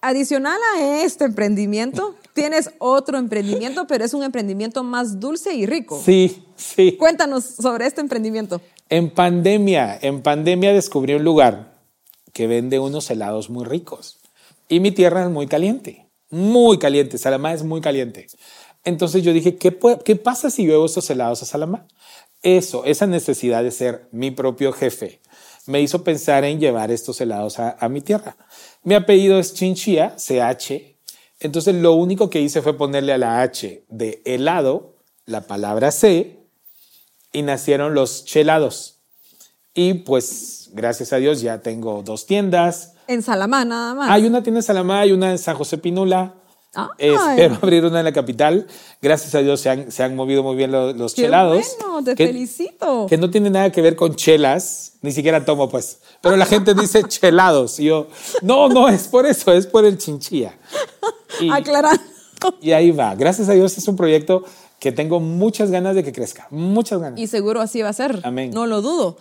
[0.01, 6.01] Adicional a este emprendimiento, tienes otro emprendimiento, pero es un emprendimiento más dulce y rico.
[6.03, 6.97] Sí, sí.
[6.99, 8.63] Cuéntanos sobre este emprendimiento.
[8.89, 11.75] En pandemia, en pandemia descubrí un lugar
[12.33, 14.19] que vende unos helados muy ricos
[14.67, 17.19] y mi tierra es muy caliente muy caliente.
[17.19, 18.27] Salamá es muy caliente.
[18.85, 21.87] Entonces yo dije, ¿qué, puede, ¿qué pasa si llevo estos helados a Salamá?
[22.43, 25.21] Eso, esa necesidad de ser mi propio jefe,
[25.67, 28.37] me hizo pensar en llevar estos helados a, a mi tierra.
[28.85, 30.97] Mi apellido es Chinchilla, CH.
[31.41, 36.39] Entonces lo único que hice fue ponerle a la H de helado la palabra C
[37.33, 39.01] y nacieron los chelados.
[39.75, 42.95] Y pues, gracias a Dios, ya tengo dos tiendas.
[43.09, 44.11] En Salamá nada más.
[44.11, 46.35] Hay una tienda en Salamá, hay una en San José Pinula.
[46.75, 46.89] Ay.
[46.99, 48.67] Espero abrir una en la capital.
[49.01, 51.77] Gracias a Dios se han, se han movido muy bien los, los Qué chelados.
[51.81, 53.07] bueno, te que, felicito.
[53.09, 56.01] Que no tiene nada que ver con chelas, ni siquiera tomo pues.
[56.21, 57.81] Pero la gente dice chelados.
[57.81, 58.09] Y yo,
[58.43, 60.55] no, no es por eso, es por el chinchilla.
[61.41, 62.03] Y, Aclarando.
[62.61, 63.15] y ahí va.
[63.15, 64.45] Gracias a Dios es un proyecto
[64.79, 66.47] que tengo muchas ganas de que crezca.
[66.51, 67.19] Muchas ganas.
[67.19, 68.21] Y seguro así va a ser.
[68.23, 68.51] Amén.
[68.53, 69.17] No lo dudo.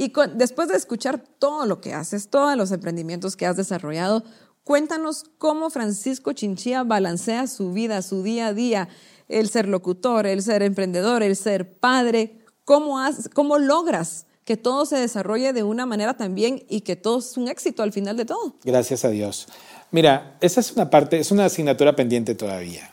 [0.00, 4.24] Y después de escuchar todo lo que haces, todos los emprendimientos que has desarrollado,
[4.64, 8.88] cuéntanos cómo Francisco Chinchilla balancea su vida, su día a día,
[9.28, 12.38] el ser locutor, el ser emprendedor, el ser padre.
[12.64, 12.98] ¿Cómo,
[13.34, 17.48] cómo logras que todo se desarrolle de una manera también y que todo es un
[17.48, 18.54] éxito al final de todo?
[18.64, 19.48] Gracias a Dios.
[19.90, 22.90] Mira, esa es una parte, es una asignatura pendiente todavía.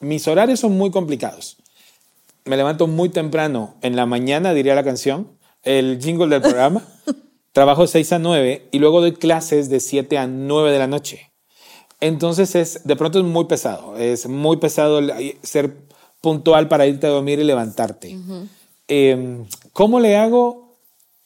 [0.00, 1.58] Mis horarios son muy complicados.
[2.46, 5.28] Me levanto muy temprano, en la mañana diría la canción,
[5.64, 6.82] el jingle del programa.
[7.52, 10.86] Trabajo de 6 a 9 y luego doy clases de 7 a 9 de la
[10.86, 11.32] noche.
[12.00, 15.00] Entonces es, de pronto es muy pesado, es muy pesado
[15.42, 15.86] ser
[16.20, 18.18] puntual para irte a dormir y levantarte.
[18.88, 20.76] Eh, ¿Cómo le hago?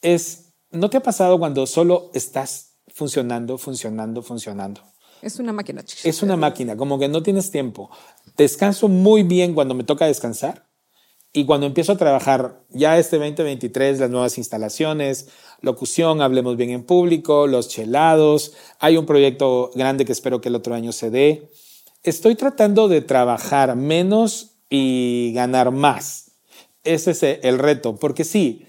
[0.01, 4.81] Es, ¿no te ha pasado cuando solo estás funcionando, funcionando, funcionando?
[5.21, 5.83] Es una máquina.
[6.03, 7.89] Es una máquina, como que no tienes tiempo.
[8.37, 10.68] Descanso muy bien cuando me toca descansar
[11.31, 15.27] y cuando empiezo a trabajar ya este 2023, las nuevas instalaciones,
[15.61, 20.55] locución, hablemos bien en público, los chelados, hay un proyecto grande que espero que el
[20.55, 21.49] otro año se dé.
[22.03, 26.31] Estoy tratando de trabajar menos y ganar más.
[26.83, 28.65] Ese es el reto, porque sí,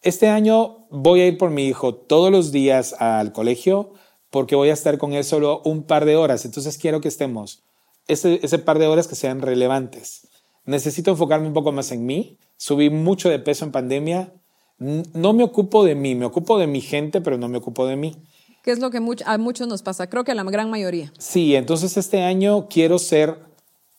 [0.00, 3.92] este año voy a ir por mi hijo todos los días al colegio
[4.30, 6.44] porque voy a estar con él solo un par de horas.
[6.44, 7.62] Entonces quiero que estemos
[8.08, 10.26] ese, ese par de horas que sean relevantes.
[10.64, 12.38] Necesito enfocarme un poco más en mí.
[12.56, 14.32] Subí mucho de peso en pandemia.
[14.78, 17.96] no me ocupo de mí, me ocupo de mi gente, pero no me ocupo de
[17.96, 18.16] mí.
[18.62, 21.12] Que es lo que a muchos nos pasa, creo que a la gran mayoría.
[21.18, 23.38] Sí, entonces este año quiero ser,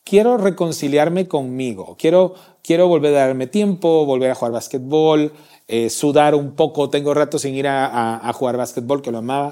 [0.06, 5.34] quiero reconciliarme conmigo, quiero, quiero volver a darme tiempo, volver a jugar básquetbol,
[5.68, 9.52] eh, sudar un poco, tengo rato sin ir a, jugar básquetbol, que lo amaba.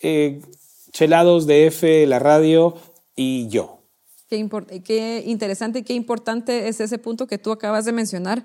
[0.00, 0.42] Eh,
[0.90, 2.74] chelados de F, la radio
[3.14, 3.77] y yo.
[4.28, 4.46] Qué,
[4.84, 8.44] qué interesante y qué importante es ese punto que tú acabas de mencionar,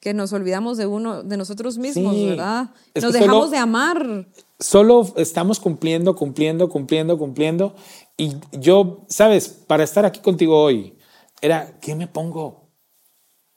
[0.00, 2.70] que nos olvidamos de uno, de nosotros mismos, ¿verdad?
[3.00, 4.26] nos dejamos de amar.
[4.58, 7.74] Solo estamos cumpliendo, cumpliendo, cumpliendo, cumpliendo.
[8.16, 10.96] Y yo, sabes, para estar aquí contigo hoy,
[11.40, 12.68] era, ¿qué me pongo?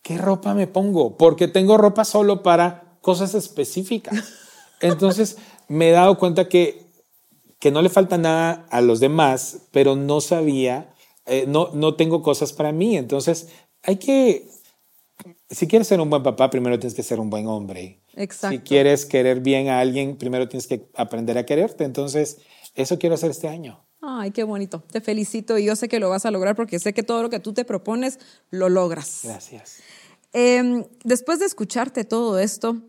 [0.02, 1.18] ¿Qué ropa me pongo?
[1.18, 4.34] Porque tengo ropa solo para cosas específicas.
[4.82, 6.88] Entonces, me he dado cuenta que,
[7.60, 10.94] que no le falta nada a los demás, pero no sabía,
[11.26, 12.98] eh, no, no tengo cosas para mí.
[12.98, 13.50] Entonces,
[13.84, 14.48] hay que
[15.50, 18.02] si quieres ser un buen papá, primero tienes que ser un buen hombre.
[18.16, 18.58] Exacto.
[18.58, 21.84] Si quieres querer bien a alguien, primero tienes que aprender a quererte.
[21.84, 22.40] Entonces,
[22.76, 23.86] eso quiero hacer este año.
[24.02, 24.84] Ay, qué bonito.
[24.92, 27.30] Te felicito y yo sé que lo vas a lograr porque sé que todo lo
[27.30, 29.22] que tú te propones lo logras.
[29.24, 29.78] Gracias.
[30.34, 32.82] Em, después de escucharte todo esto,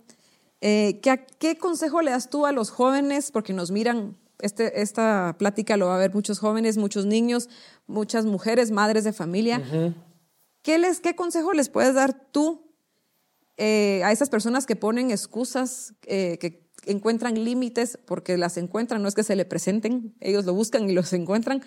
[0.61, 3.31] eh, ¿qué, ¿qué, consejo le das tú a los jóvenes?
[3.31, 7.49] Porque nos miran, este, esta plática lo va a ver muchos jóvenes, muchos niños,
[7.87, 9.63] muchas mujeres, madres de familia.
[10.63, 12.73] ¿Qué, les, ¿Qué consejo les puedes dar tú
[13.57, 19.09] eh, a esas personas que ponen excusas, eh, que encuentran límites porque las encuentran, no
[19.09, 21.63] es que se le presenten, ellos lo buscan y los encuentran,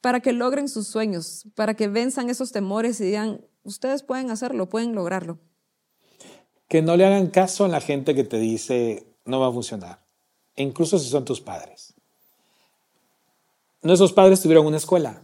[0.00, 4.68] para que logren sus sueños, para que venzan esos temores y digan, ustedes pueden hacerlo,
[4.68, 5.38] pueden lograrlo?
[6.68, 10.00] Que no le hagan caso a la gente que te dice, no va a funcionar,
[10.56, 11.94] incluso si son tus padres.
[13.82, 15.22] Nuestros padres tuvieron una escuela,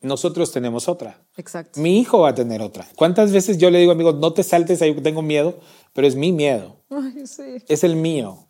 [0.00, 1.26] nosotros tenemos otra.
[1.36, 1.80] Exacto.
[1.80, 2.86] Mi hijo va a tener otra.
[2.94, 5.58] ¿Cuántas veces yo le digo, amigo, no te saltes ahí, tengo miedo,
[5.92, 6.84] pero es mi miedo.
[6.90, 7.64] Ay, sí.
[7.68, 8.48] Es el mío.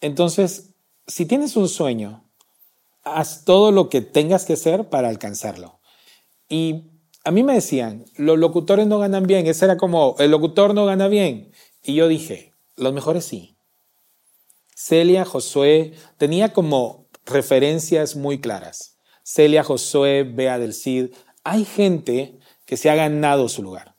[0.00, 0.74] Entonces,
[1.06, 2.30] si tienes un sueño,
[3.02, 5.80] haz todo lo que tengas que hacer para alcanzarlo.
[6.48, 6.90] Y
[7.24, 9.46] a mí me decían, los locutores no ganan bien.
[9.46, 11.52] Ese era como, el locutor no gana bien.
[11.82, 13.53] Y yo dije, los mejores sí.
[14.86, 18.98] Celia, Josué, tenía como referencias muy claras.
[19.22, 21.14] Celia Josué, Bea del Cid.
[21.42, 23.96] Hay gente que se ha ganado su lugar.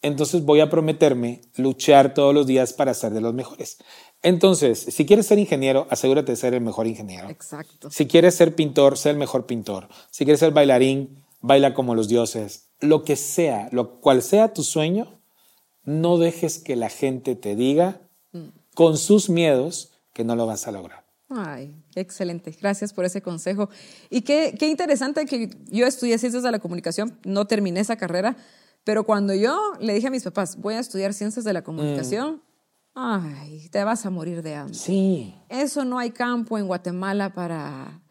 [0.00, 3.78] Entonces voy a prometerme luchar todos los días para ser de los mejores.
[4.22, 7.28] Entonces, si quieres ser ingeniero, asegúrate de ser el mejor ingeniero.
[7.28, 7.90] Exacto.
[7.90, 9.88] Si quieres ser pintor, sé el mejor pintor.
[10.12, 12.68] Si quieres ser bailarín, baila como los dioses.
[12.78, 15.20] Lo que sea, lo cual sea tu sueño,
[15.82, 18.50] no dejes que la gente te diga mm.
[18.76, 21.06] con sus miedos que no lo vas a lograr.
[21.28, 22.50] Ay, excelente.
[22.60, 23.70] Gracias por ese consejo.
[24.10, 28.36] Y qué, qué interesante que yo estudié ciencias de la comunicación, no terminé esa carrera,
[28.82, 32.42] pero cuando yo le dije a mis papás, voy a estudiar ciencias de la comunicación,
[32.94, 34.74] ay, te vas a morir de hambre.
[34.74, 35.32] Sí.
[35.48, 38.02] Eso no hay campo en Guatemala para,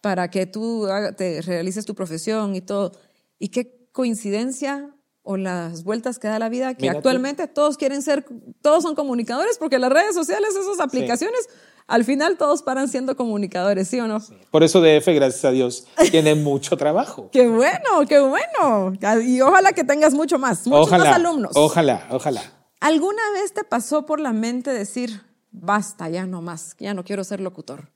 [0.00, 2.90] para que tú te realices tu profesión y todo.
[3.38, 8.24] Y qué coincidencia o las vueltas que da la vida, que actualmente todos quieren ser,
[8.60, 11.48] todos son comunicadores, porque las redes sociales, esas aplicaciones
[11.86, 14.18] al final todos paran siendo comunicadores, ¿sí o no?
[14.50, 17.28] Por eso DF, gracias a Dios, tiene mucho trabajo.
[17.32, 18.94] qué bueno, qué bueno.
[19.24, 21.52] Y ojalá que tengas mucho más, muchos más alumnos.
[21.54, 22.42] Ojalá, ojalá.
[22.80, 27.24] ¿Alguna vez te pasó por la mente decir, basta, ya no más, ya no quiero
[27.24, 27.90] ser locutor?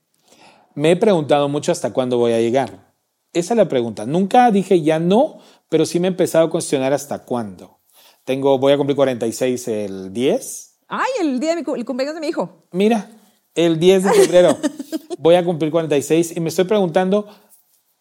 [0.75, 2.93] Me he preguntado mucho hasta cuándo voy a llegar.
[3.33, 4.05] Esa es la pregunta.
[4.05, 7.79] Nunca dije ya no, pero sí me he empezado a cuestionar hasta cuándo.
[8.23, 10.79] Tengo, voy a cumplir 46 el 10.
[10.87, 12.67] Ay, el día de mi, el cumpleaños de mi hijo.
[12.71, 13.09] Mira,
[13.55, 14.57] el 10 de febrero.
[15.19, 17.27] Voy a cumplir 46 y me estoy preguntando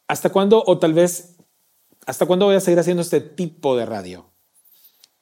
[0.06, 1.36] hasta cuándo o tal vez
[2.06, 4.30] hasta cuándo voy a seguir haciendo este tipo de radio.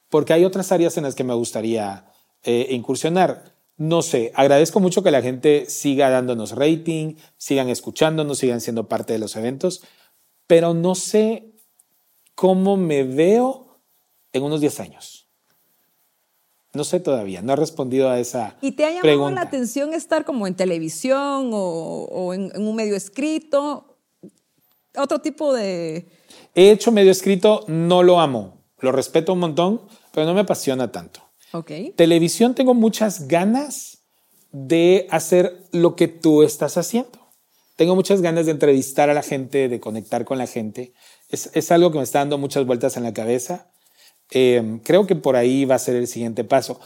[0.09, 2.05] Porque hay otras áreas en las que me gustaría
[2.43, 3.55] eh, incursionar.
[3.77, 9.13] No sé, agradezco mucho que la gente siga dándonos rating, sigan escuchándonos, sigan siendo parte
[9.13, 9.83] de los eventos,
[10.47, 11.54] pero no sé
[12.35, 13.79] cómo me veo
[14.33, 15.27] en unos 10 años.
[16.73, 20.25] No sé todavía, no he respondido a esa ¿Y te ha llamado la atención estar
[20.25, 23.97] como en televisión o, en, un medio escrito?
[24.97, 26.09] Otro tipo de...
[26.53, 30.91] He hecho medio escrito, no lo amo, lo respeto un montón, pero no me apasiona
[30.91, 31.21] tanto.
[31.53, 31.91] Okay.
[31.91, 33.99] Televisión tengo muchas ganas
[34.51, 37.24] de hacer lo que tú estás haciendo.
[37.75, 40.93] Tengo muchas ganas de entrevistar a la gente, de conectar con la gente.
[41.29, 43.69] Es, es algo que me está dando muchas vueltas en la cabeza
[44.31, 46.79] eh, creo que por ahí va a ser el siguiente paso.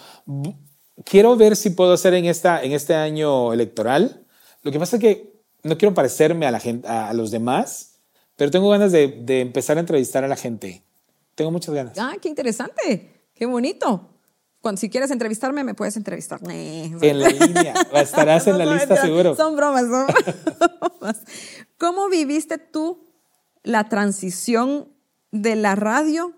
[1.06, 4.26] Quiero ver si puedo hacer en, esta, en este año electoral.
[4.62, 8.00] Lo que pasa es que no quiero parecerme a, la gente, a, los demás,
[8.36, 10.84] pero tengo ganas de, de, empezar a entrevistar a la gente.
[11.36, 11.98] Tengo muchas ganas.
[11.98, 14.10] Ah, qué interesante, qué bonito.
[14.62, 16.40] Cuando, si quieres entrevistarme, me puedes entrevistar.
[16.44, 17.74] En la línea.
[17.94, 19.36] Estarás en la lista seguro.
[19.36, 20.08] Son bromas, son
[20.80, 21.22] bromas.
[21.78, 23.06] ¿Cómo viviste tú
[23.64, 24.90] la transición
[25.32, 26.34] de la radio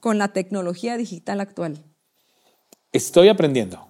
[0.00, 1.82] con la tecnología digital actual?
[2.92, 3.88] Estoy aprendiendo.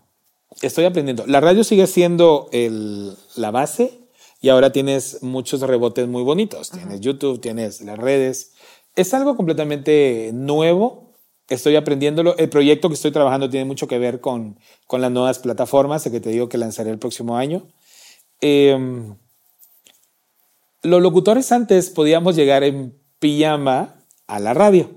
[0.62, 1.26] Estoy aprendiendo.
[1.26, 4.00] La radio sigue siendo el, la base
[4.40, 6.70] y ahora tienes muchos rebotes muy bonitos.
[6.70, 8.54] Tienes YouTube, tienes las redes.
[8.94, 11.05] Es algo completamente nuevo
[11.48, 12.36] estoy aprendiéndolo.
[12.36, 16.20] El proyecto que estoy trabajando tiene mucho que ver con, con las nuevas plataformas, que
[16.20, 17.66] te digo que lanzaré el próximo año.
[18.40, 19.16] Em,
[20.82, 24.90] los locutores antes podíamos llegar en pijama a la radio.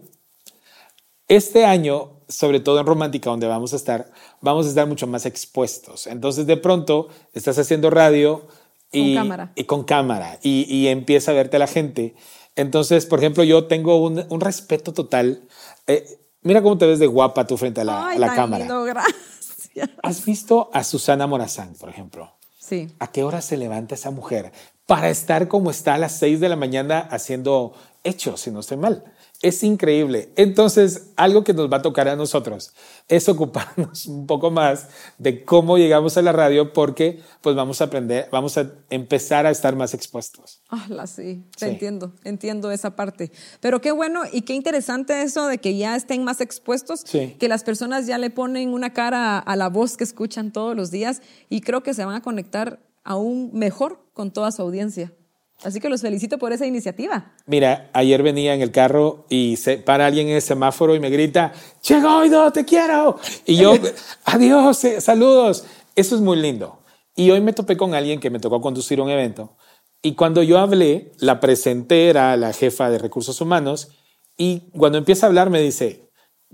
[1.28, 5.26] Este año, sobre todo en Romántica, donde vamos a estar, vamos a estar mucho más
[5.26, 6.08] expuestos.
[6.08, 8.48] Entonces, de pronto, estás haciendo radio
[8.92, 12.16] y con cámara y, con cámara, y, empieza a verte la gente.
[12.56, 15.44] Entonces, por ejemplo, yo tengo un, un respeto total.
[15.86, 18.66] Eh, Mira cómo te ves de guapa tú frente a la, la cámara.
[18.86, 19.90] gracias.
[20.02, 22.34] ¿Has visto a Susana Morazán, por ejemplo?
[22.58, 22.94] Sí.
[23.00, 24.52] ¿A qué hora se levanta esa mujer
[24.86, 27.74] para estar como está a las 6 de la mañana haciendo
[28.04, 29.04] hechos, si no estoy mal?
[29.42, 30.34] Es increíble.
[30.36, 32.74] Entonces, algo que nos va a tocar a nosotros
[33.08, 37.86] es ocuparnos un poco más de cómo llegamos a la radio porque pues vamos a
[37.86, 40.62] aprender, vamos a empezar a estar más expuestos.
[40.70, 43.32] Ah, sí, te entiendo, entiendo esa parte.
[43.62, 47.64] Pero qué bueno y qué interesante eso de que ya estén más expuestos, que las
[47.64, 51.62] personas ya le ponen una cara a la voz que escuchan todos los días y
[51.62, 55.14] creo que se van a conectar aún mejor con toda su audiencia.
[55.64, 57.34] Así que los felicito por esa iniciativa.
[57.46, 61.10] Mira, ayer venía en el carro y se para alguien en el semáforo y me
[61.10, 63.20] grita, Che Goido, te quiero.
[63.46, 63.74] Y yo,
[64.26, 65.66] adiós, eh, saludos.
[65.96, 66.80] Eso es muy lindo.
[67.16, 69.58] Y hoy me topé con alguien que me tocó conducir un evento.
[70.02, 73.90] Y cuando yo hablé, la presenté, era la jefa de recursos humanos.
[74.38, 76.10] Y cuando empieza a hablar, me dice,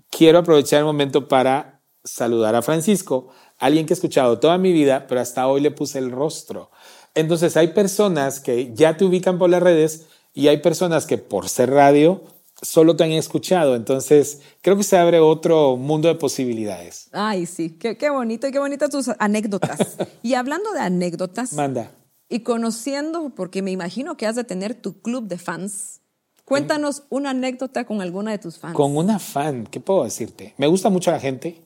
[0.10, 5.06] quiero aprovechar el momento para saludar a Francisco, alguien que he escuchado toda mi vida,
[5.08, 6.72] pero hasta hoy le puse el rostro.
[7.16, 11.48] Entonces hay personas que ya te ubican por las redes y hay personas que por
[11.50, 12.22] ser radio
[12.62, 13.76] solo te han escuchado.
[13.76, 17.08] Entonces creo que se abre otro mundo de posibilidades.
[17.12, 19.98] Ay, sí, qué, qué bonito y qué bonitas tus anécdotas.
[20.24, 21.54] y hablando de anécdotas.
[21.54, 21.92] Manda.
[22.28, 26.02] Y conociendo, porque me imagino que has de tener tu club de fans.
[26.44, 28.76] Cuéntanos una anécdota con alguna de tus fans.
[28.76, 30.54] Con una fan, ¿qué puedo decirte?
[30.58, 31.64] Me gusta mucho la gente.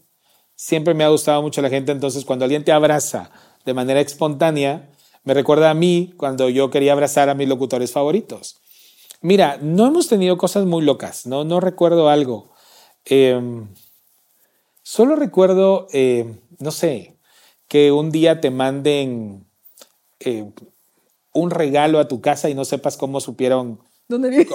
[0.55, 1.91] Siempre me ha gustado mucho la gente.
[1.91, 3.29] Entonces, cuando alguien te abraza
[3.65, 4.89] de manera espontánea,
[5.23, 8.57] me recuerda a mí cuando yo quería abrazar a mis locutores favoritos.
[9.21, 12.51] Mira, no hemos tenido cosas muy locas, no, no recuerdo algo.
[13.05, 13.67] Em,
[14.81, 17.17] solo recuerdo, eh, no sé,
[17.67, 19.45] que un día te manden
[20.19, 20.49] eh,
[21.33, 23.79] un regalo a tu casa y no sepas cómo supieron.
[24.07, 24.47] ¿Dónde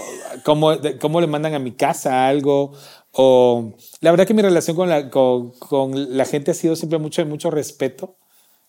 [0.44, 2.72] Cómo, cómo, le mandan a mi casa algo.
[3.12, 6.98] O la verdad que mi relación con la, con, con la gente ha sido siempre
[6.98, 8.16] mucho, mucho respeto.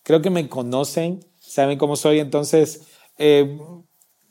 [0.04, 2.82] Creo que me conocen saben cómo soy, entonces
[3.18, 3.58] eh,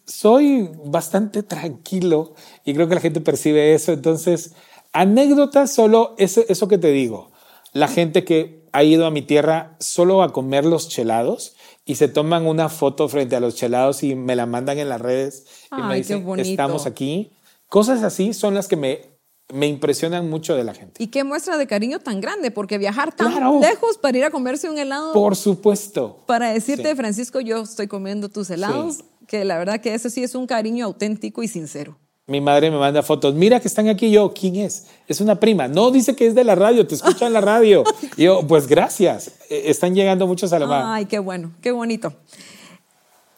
[0.05, 3.91] soy bastante tranquilo y creo que la gente percibe eso.
[3.93, 4.53] Entonces,
[4.93, 7.31] anécdotas solo eso, eso que te digo.
[7.73, 12.07] La gente que ha ido a mi tierra solo a comer los chelados y se
[12.07, 15.45] toman una foto frente a los chelados y me la mandan en las redes
[15.77, 17.31] y me dicen, estamos aquí.
[17.67, 19.14] Cosas así son las que me
[19.53, 21.03] me impresionan mucho de la gente.
[21.03, 24.69] Y qué muestra de cariño tan grande, porque viajar tan lejos para ir a comerse
[24.69, 25.13] un helado.
[25.13, 26.23] Por supuesto.
[26.25, 30.35] Para decirte, Francisco, yo estoy comiendo tus helados, que la verdad que eso sí es
[30.35, 31.97] un cariño auténtico y sincero.
[32.27, 34.87] Mi madre me manda fotos, mira que están aquí yo, ¿quién es?
[35.07, 35.67] Es una prima.
[35.67, 37.83] No, dice que es de la radio, te escuchan en la radio.
[38.17, 42.15] y yo, pues gracias, e, están llegando muchos a la Ay, qué bueno, qué bonito.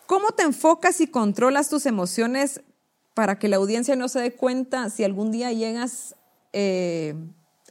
[0.05, 2.61] ¿Cómo te enfocas y controlas tus emociones
[3.17, 6.15] para que la audiencia no se dé cuenta si algún día llegas,
[6.53, 7.15] eh,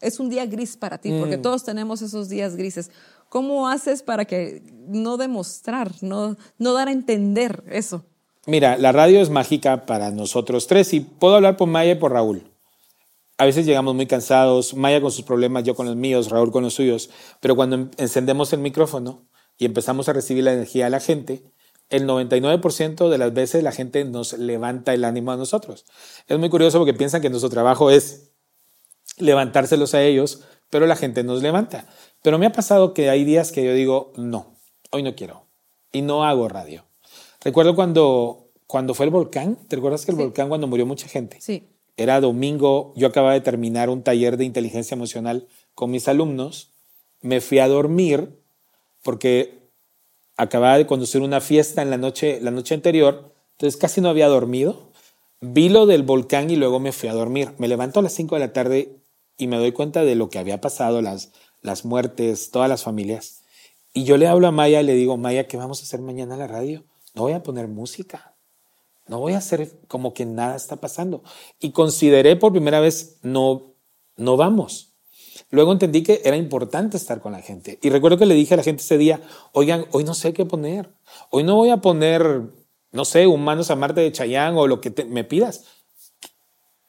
[0.00, 1.42] es un día gris para ti, porque mm.
[1.42, 2.90] todos tenemos esos días grises.
[3.28, 8.04] ¿Cómo haces para que no demostrar, no, no dar a entender eso?
[8.46, 12.10] Mira, la radio es mágica para nosotros tres y puedo hablar por Maya y por
[12.10, 12.42] Raúl.
[13.38, 16.64] A veces llegamos muy cansados, Maya con sus problemas, yo con los míos, Raúl con
[16.64, 20.98] los suyos, pero cuando encendemos el micrófono y empezamos a recibir la energía de la
[20.98, 21.44] gente,
[21.90, 25.84] el 99% de las veces la gente nos levanta el ánimo a nosotros.
[26.26, 28.32] Es muy curioso porque piensan que nuestro trabajo es
[29.18, 31.86] levantárselos a ellos, pero la gente nos levanta.
[32.22, 34.56] Pero me ha pasado que hay días que yo digo, no,
[34.90, 35.46] hoy no quiero.
[35.92, 36.84] Y no hago radio.
[37.42, 41.40] Recuerdo cuando, cuando fue el volcán, ¿te recuerdas que el volcán cuando murió mucha gente?
[41.40, 41.68] Sí.
[41.96, 46.72] Era domingo, yo acababa de terminar un taller de inteligencia emocional con mis alumnos,
[47.22, 48.42] me fui a dormir
[49.02, 49.65] porque
[50.36, 54.28] acababa de conducir una fiesta en la noche, la noche anterior, entonces casi no había
[54.28, 54.90] dormido.
[55.40, 57.52] Vi lo del volcán y luego me fui a dormir.
[57.58, 58.96] Me levanto a las 5 de la tarde
[59.38, 61.32] y me doy cuenta de lo que había pasado, las,
[61.62, 63.42] las muertes, todas las familias.
[63.92, 66.34] Y yo le hablo a Maya y le digo, Maya, ¿qué vamos a hacer mañana
[66.34, 66.84] en la radio?
[67.14, 68.34] No voy a poner música.
[69.06, 71.22] No voy a hacer como que nada está pasando.
[71.60, 73.74] Y consideré por primera vez, no,
[74.16, 74.85] no vamos.
[75.50, 77.78] Luego entendí que era importante estar con la gente.
[77.82, 79.20] Y recuerdo que le dije a la gente ese día,
[79.52, 80.90] oigan, hoy no sé qué poner.
[81.30, 82.42] Hoy no voy a poner,
[82.92, 85.64] no sé, Humanos a Marte de Chayán o lo que me pidas.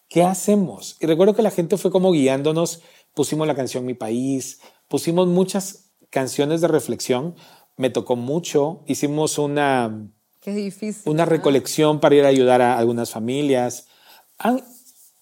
[0.09, 0.97] ¿Qué hacemos?
[0.99, 2.81] Y recuerdo que la gente fue como guiándonos.
[3.13, 7.35] Pusimos la canción Mi País, pusimos muchas canciones de reflexión.
[7.75, 8.83] Me tocó mucho.
[8.87, 10.07] Hicimos una,
[10.41, 11.03] Qué difícil.
[11.11, 11.37] una ¿verdad?
[11.37, 13.87] recolección para ir a ayudar a algunas familias.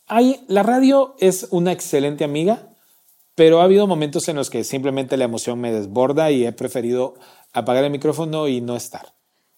[0.07, 2.69] Hay, la radio es una excelente amiga,
[3.35, 7.15] pero ha habido momentos en los que simplemente la emoción me desborda y he preferido
[7.53, 9.13] apagar el micrófono y no estar.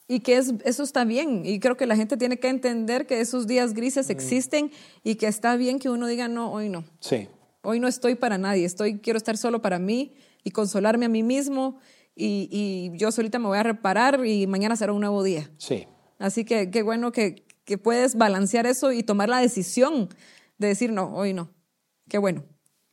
[0.09, 1.43] Y que es, eso está bien.
[1.45, 3.75] Y creo que la gente tiene que entender que esos días Mm.
[3.75, 4.71] grises existen
[5.03, 6.85] y que está bien que uno diga, no, hoy no.
[6.99, 7.27] Sí,
[7.63, 8.63] Hoy no estoy para nadie.
[8.63, 10.15] Estoy, quiero estar solo para mí
[10.45, 11.79] y consolarme a mí mismo.
[12.15, 15.51] Y, y yo solita me voy a reparar y mañana será un nuevo día.
[15.57, 15.85] sí.
[16.19, 20.09] Así que qué bueno que, que puedes balancear eso y tomar la decisión
[20.57, 21.51] de decir, no, hoy no.
[22.09, 22.43] Qué bueno.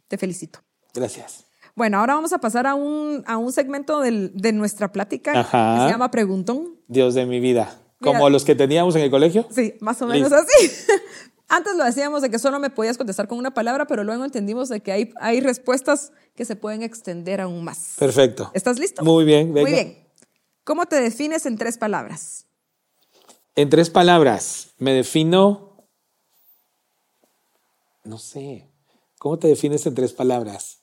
[0.08, 0.58] Te felicito.
[0.94, 1.44] Gracias.
[1.74, 5.74] Bueno, ahora vamos a pasar a un, a un segmento del- de nuestra plática Ajá.
[5.76, 6.76] que se llama Preguntón.
[6.86, 7.80] Dios de mi vida.
[8.00, 8.12] Mira.
[8.18, 9.46] Como los que teníamos en el colegio.
[9.50, 10.36] Sí, más o menos Listo.
[10.36, 10.70] así.
[11.48, 14.68] Antes lo decíamos de que solo me podías contestar con una palabra, pero luego entendimos
[14.68, 17.94] de que hay, hay respuestas que se pueden extender aún más.
[17.98, 18.50] Perfecto.
[18.54, 19.04] ¿Estás listo?
[19.04, 19.68] Muy bien, venga.
[19.68, 20.08] Muy bien.
[20.64, 22.46] ¿Cómo te defines en tres palabras?
[23.56, 25.76] En tres palabras, me defino.
[28.04, 28.68] No sé.
[29.18, 30.78] ¿Cómo te defines en tres palabras?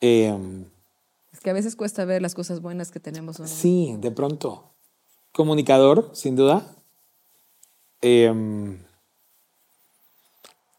[0.00, 0.64] Em,
[1.32, 3.36] Es que a veces cuesta ver las cosas buenas que tenemos.
[3.44, 4.64] Sí, de pronto.
[5.32, 6.74] Comunicador, sin duda.
[8.00, 8.78] Em,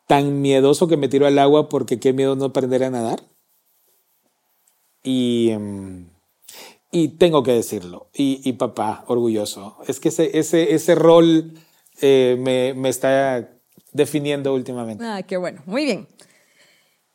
[0.08, 3.22] tan miedoso que me tiro al agua porque qué miedo no aprender a nadar.
[5.04, 6.08] Y, em,
[6.92, 8.08] y tengo que decirlo.
[8.14, 9.78] Y, y papá, orgulloso.
[9.88, 11.54] Es que ese, ese, ese rol
[12.02, 13.50] eh, me, me está
[13.94, 15.04] definiendo últimamente.
[15.06, 15.62] Ah, qué bueno.
[15.66, 16.08] Muy bien.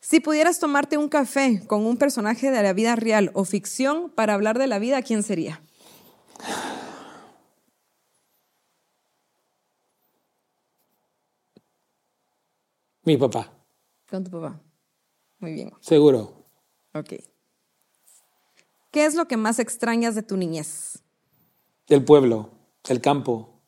[0.07, 4.35] Si pudieras tomarte un café con un personaje de la vida real o ficción para
[4.35, 5.63] hablar de la vida, ¿quién sería?
[13.05, 13.51] Mi papá,
[14.11, 14.61] Con tu papá.
[15.39, 15.73] Muy bien.
[15.81, 16.45] seguro.
[16.93, 17.15] Ok.
[18.91, 21.03] ¿Qué es lo que más extrañas de tu niñez?
[21.87, 22.51] El pueblo,
[22.91, 23.59] el campo,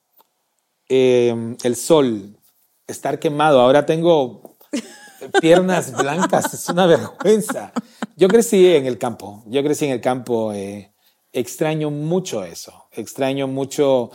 [0.90, 2.38] eh, el sol,
[2.86, 3.58] estar quemado.
[3.60, 4.58] Ahora tengo
[5.40, 7.72] piernas blancas, es una vergüenza.
[8.16, 10.92] Yo crecí en el campo, yo crecí en el campo, eh,
[11.32, 14.10] extraño mucho eso, extraño mucho.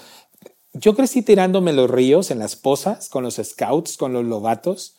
[0.74, 4.96] Yo crecí tirándome los ríos, en las pozas, con los scouts, con los lobatos.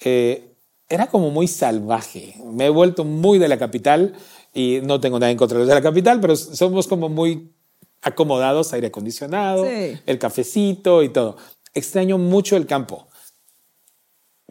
[0.00, 0.52] Eh,
[0.88, 2.36] era como muy salvaje.
[2.44, 4.14] Me he vuelto muy de la capital
[4.54, 7.50] y no tengo nada en contra de la capital, pero somos como muy
[8.02, 9.98] acomodados, aire acondicionado, Sí.
[10.06, 11.36] el cafecito y todo.
[11.74, 13.05] Extraño mucho el campo.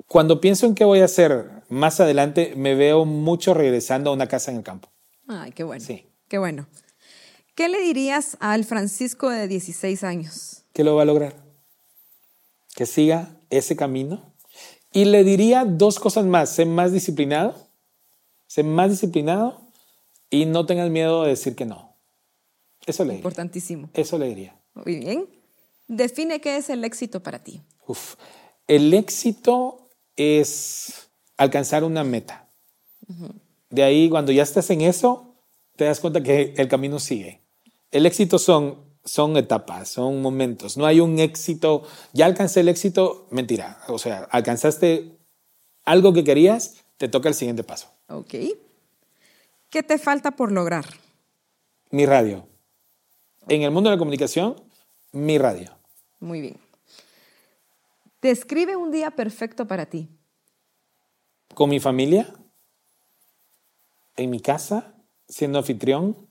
[0.07, 4.27] Cuando pienso en qué voy a hacer más adelante, me veo mucho regresando a una
[4.27, 4.89] casa en el campo.
[5.27, 5.83] Ay, qué bueno.
[5.83, 6.05] Sí.
[6.27, 6.67] Qué bueno.
[7.55, 10.63] ¿Qué le dirías al Francisco de 16 años?
[10.73, 11.35] ¿Qué lo va a lograr?
[12.75, 14.33] Que siga ese camino.
[14.91, 16.49] Y le diría dos cosas más.
[16.49, 17.55] Sé más disciplinado,
[18.47, 19.61] sé más disciplinado
[20.29, 21.95] y no tengas miedo de decir que no.
[22.85, 23.19] Eso le diría.
[23.19, 23.89] Importantísimo.
[23.93, 24.59] Eso le diría.
[24.73, 25.29] Muy bien.
[25.87, 27.61] Define qué es el éxito para ti.
[27.87, 28.15] Uf.
[28.67, 29.84] El éxito
[30.15, 32.49] es alcanzar una meta.
[33.69, 35.35] De ahí, cuando ya estás en eso,
[35.75, 37.41] te das cuenta que el camino sigue.
[37.91, 40.77] El éxito son, son etapas, son momentos.
[40.77, 43.79] No hay un éxito, ya alcancé el éxito, mentira.
[43.87, 45.17] O sea, alcanzaste
[45.83, 47.89] algo que querías, te toca el siguiente paso.
[48.07, 48.35] Ok.
[49.69, 50.85] ¿Qué te falta por lograr?
[51.91, 52.47] Mi radio.
[53.47, 54.55] En el mundo de la comunicación,
[55.11, 55.71] mi radio.
[56.19, 56.64] Muy bien.
[58.25, 60.09] Describe un día perfecto para ti.
[61.53, 62.33] Con mi familia,
[64.15, 64.95] en mi casa,
[65.27, 66.27] siendo anfitrión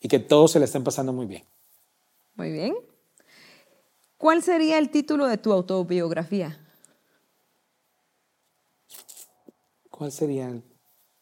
[0.00, 1.44] y que todos se la estén pasando muy bien.
[2.36, 2.74] Muy bien.
[4.16, 6.58] ¿Cuál sería el título de tu autobiografía?
[9.90, 10.62] ¿Cuál sería el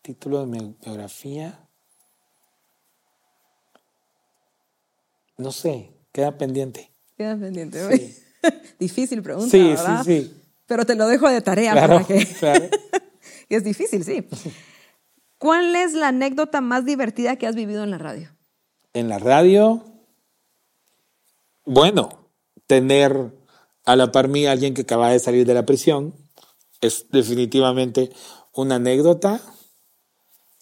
[0.01, 1.69] título de mi biografía?
[5.37, 6.89] No sé, queda pendiente.
[7.17, 7.97] Queda pendiente.
[7.97, 8.24] Sí.
[8.79, 10.05] difícil pregunta, Sí, ¿verdad?
[10.05, 10.41] sí, sí.
[10.67, 12.27] Pero te lo dejo de tarea Claro, para que...
[12.39, 12.65] claro.
[13.49, 14.27] es difícil, sí.
[15.39, 18.31] ¿Cuál es la anécdota más divertida que has vivido en la radio?
[18.95, 19.85] En la radio,
[21.65, 22.31] bueno,
[22.67, 23.33] tener
[23.85, 26.15] a la par mía alguien que acaba de salir de la prisión
[26.81, 28.11] es definitivamente
[28.55, 29.41] una anécdota.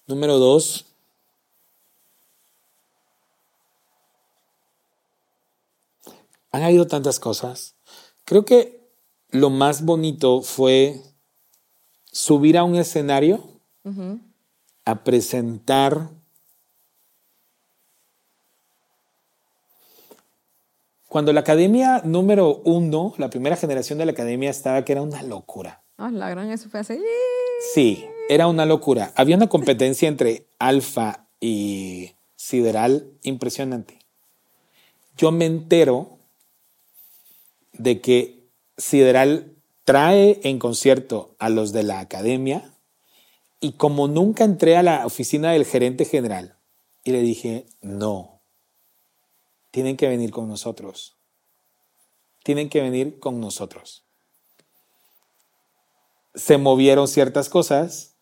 [0.06, 0.91] Número dos,
[6.52, 7.74] Han habido tantas cosas.
[8.24, 8.82] Creo que
[9.30, 11.00] lo más bonito fue
[12.04, 13.42] subir a un escenario
[14.84, 16.10] a presentar
[21.08, 25.22] cuando la academia número uno, la primera generación de la academia estaba que era una
[25.22, 25.82] locura.
[25.96, 26.98] Ah, la gran eso fue así.
[27.74, 29.12] Sí, era una locura.
[29.14, 33.98] Había una competencia entre Alfa y Sideral impresionante.
[35.16, 36.18] Yo me entero
[37.82, 42.74] de que Sideral trae en concierto a los de la academia
[43.60, 46.56] y como nunca entré a la oficina del gerente general
[47.04, 48.40] y le dije, no,
[49.72, 51.16] tienen que venir con nosotros.
[52.44, 54.04] Tienen que venir con nosotros.
[56.34, 58.16] Se movieron ciertas cosas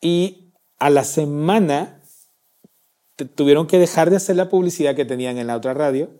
[0.00, 2.02] y a la semana
[3.34, 6.10] tuvieron que dejar de hacer la publicidad que tenían en la otra radio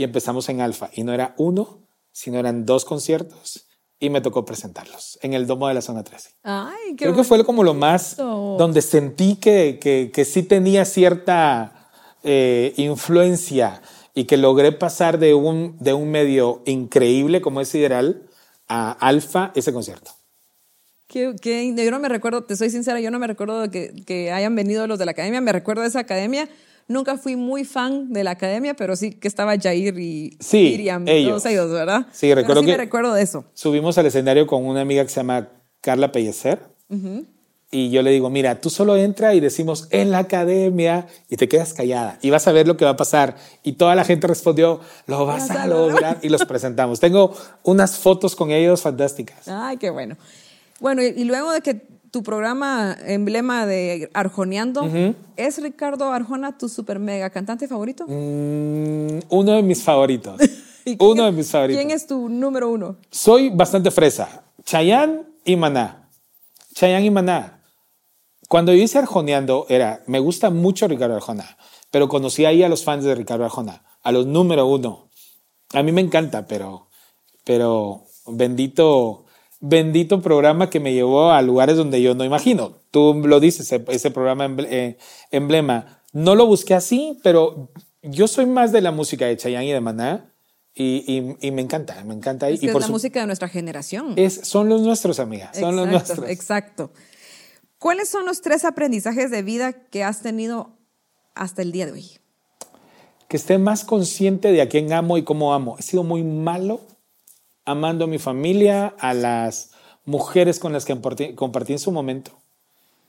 [0.00, 0.88] y empezamos en Alfa.
[0.94, 3.66] Y no era uno, sino eran dos conciertos
[3.98, 6.30] y me tocó presentarlos en el domo de la zona 13.
[6.42, 10.86] Ay, qué Creo que fue como lo más donde sentí que, que, que sí tenía
[10.86, 11.90] cierta
[12.22, 13.82] eh, influencia
[14.14, 18.22] y que logré pasar de un, de un medio increíble como es Sideral
[18.68, 20.12] a Alfa ese concierto.
[21.08, 24.32] Que, que- yo no me recuerdo, te soy sincera, yo no me recuerdo que, que
[24.32, 26.48] hayan venido los de la academia, me recuerdo de esa academia.
[26.90, 31.06] Nunca fui muy fan de la academia, pero sí que estaba Jair y Sí, Miriam,
[31.06, 31.28] ellos.
[31.30, 32.06] todos ellos, ¿verdad?
[32.10, 33.44] Sí, recuerdo sí que- me recuerdo de eso.
[33.54, 36.58] Subimos al escenario con una amiga que se llama Carla Pellecer.
[37.72, 41.48] Y yo le digo, mira, tú solo entra y decimos en la academia y te
[41.48, 43.36] quedas callada y vas a ver lo que va a pasar.
[43.62, 46.98] Y toda la gente respondió, lo vas a lograr y los presentamos.
[46.98, 47.32] Tengo
[47.62, 49.46] unas fotos con ellos fantásticas.
[49.46, 50.16] Ay, qué bueno.
[50.80, 54.88] Bueno, y luego de que tu programa emblema de Arjoneando,
[55.36, 58.04] ¿es Ricardo Arjona tu super mega cantante favorito?
[58.06, 60.40] Mm, uno de mis favoritos.
[60.84, 61.82] ¿Y quién uno de mis favoritos.
[61.82, 62.96] ¿Quién es tu número uno?
[63.10, 64.44] Soy bastante fresa.
[64.64, 66.08] Chayanne y Maná.
[66.74, 67.62] Chayanne y Maná.
[68.48, 71.56] Cuando yo hice Arjoneando, era, me gusta mucho Ricardo Arjona,
[71.90, 75.08] pero conocí ahí a los fans de Ricardo Arjona, a los número uno.
[75.72, 76.88] A mí me encanta, pero,
[77.44, 79.26] pero bendito,
[79.60, 82.78] bendito programa que me llevó a lugares donde yo no imagino.
[82.90, 84.96] Tú lo dices, ese, programa eh,
[85.30, 86.02] emblema.
[86.12, 87.70] No lo busqué así, pero
[88.02, 90.26] yo soy más de la música de Chayanne y de Maná.
[90.74, 92.48] Y, y- y me encanta, me encanta.
[92.48, 94.14] Es, y es la su- música de nuestra generación.
[94.16, 95.56] es, son los nuestros, amigas.
[95.58, 96.30] Son los Exacto, nuestros.
[96.30, 96.92] Exacto.
[97.78, 100.78] ¿Cuáles son los tres aprendizajes de vida que has tenido
[101.34, 102.06] hasta el día de hoy?
[103.28, 105.76] Que esté más consciente de a quién amo y cómo amo.
[105.78, 106.80] He sido muy malo
[107.70, 109.70] amando a mi familia, a las
[110.04, 110.98] mujeres con las que
[111.34, 112.32] compartí, en su momento.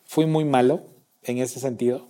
[0.05, 0.82] Fui muy malo
[1.24, 2.07] en ese sentido.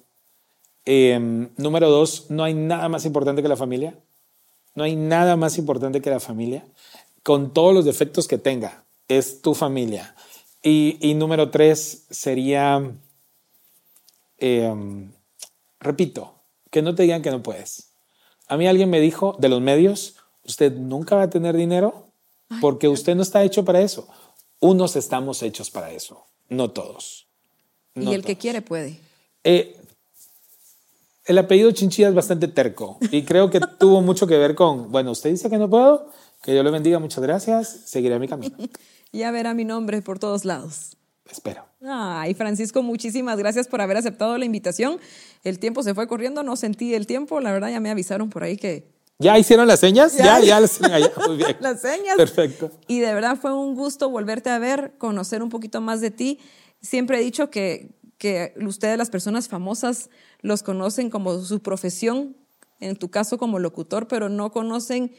[0.85, 3.97] Eh, número dos, no hay nada más importante que la familia.
[4.75, 6.65] No hay nada más importante que la familia.
[7.23, 10.15] Con todos los defectos que tenga, es tu familia.
[10.63, 12.91] Y, y número tres sería,
[14.37, 15.09] eh,
[15.79, 16.35] repito,
[16.69, 17.91] que no te digan que no puedes.
[18.47, 22.10] A mí alguien me dijo de los medios, usted nunca va a tener dinero
[22.59, 24.07] porque usted no está hecho para eso.
[24.59, 27.27] Unos estamos hechos para eso, no todos.
[27.95, 28.99] No y el que quiere puede.
[29.43, 29.77] Eh,
[31.25, 35.11] el apellido Chinchilla es bastante terco y creo que tuvo mucho que ver con, bueno,
[35.11, 36.09] usted dice que no puedo,
[36.43, 38.55] que Dios le bendiga, muchas gracias, seguiré mi camino.
[39.13, 40.95] Ya verá mi nombre por todos lados.
[41.29, 41.65] Espero.
[41.85, 44.99] Ay, Francisco, muchísimas gracias por haber aceptado la invitación.
[45.43, 47.41] El tiempo se fue corriendo, no sentí el tiempo.
[47.41, 48.87] La verdad, ya me avisaron por ahí que
[49.21, 50.17] ¿Ya hicieron las señas?
[50.17, 50.79] Ya, ya, las.
[51.27, 51.57] Muy bien.
[51.59, 52.15] las señas.
[52.17, 52.71] Perfecto.
[52.87, 56.39] Y de verdad fue un gusto volverte a ver, conocer un poquito más de ti.
[56.81, 60.09] Siempre he dicho que, que ustedes, las personas famosas,
[60.41, 62.35] los conocen como su profesión,
[62.79, 65.13] en tu caso como locutor, pero no conocen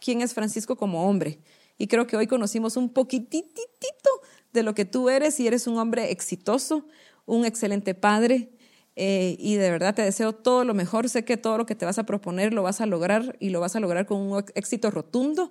[0.00, 1.38] quién es Francisco como hombre.
[1.76, 4.10] Y creo que hoy conocimos un poquititito
[4.52, 6.86] de lo que tú eres y eres un hombre exitoso,
[7.26, 8.50] un excelente padre.
[8.96, 11.08] Eh, y de verdad te deseo todo lo mejor.
[11.08, 13.60] Sé que todo lo que te vas a proponer lo vas a lograr y lo
[13.60, 15.50] vas a lograr con un éxito rotundo.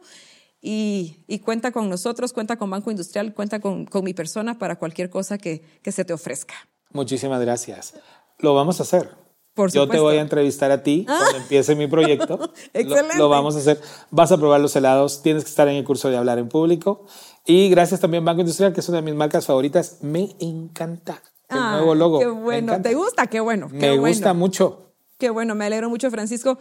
[0.62, 4.78] Y, y cuenta con nosotros, cuenta con Banco Industrial, cuenta con, con mi persona para
[4.78, 6.54] cualquier cosa que, que se te ofrezca.
[6.91, 7.96] Muchísimas gracias.
[8.39, 9.10] Lo vamos a hacer.
[9.54, 12.38] Por Yo te voy a entrevistar a ti cuando empiece mi proyecto.
[12.74, 13.18] Lo- Excelente.
[13.18, 13.80] Lo, vamos a hacer.
[14.10, 15.22] Vas a probar los helados.
[15.22, 17.06] Tienes que estar en el curso de hablar en público.
[17.46, 19.98] Y gracias también Banco Industrial, que es una de mis marcas favoritas.
[20.02, 21.22] Me encanta
[21.56, 22.20] el Ah, nuevo logo.
[22.20, 22.82] Qué Me bueno.
[22.82, 23.28] ¿Te gusta?
[23.28, 23.70] Qué bueno.
[23.70, 24.08] Me qué bueno.
[24.08, 24.91] gusta mucho.
[25.18, 26.58] Qué bueno, me alegro mucho, Francisco.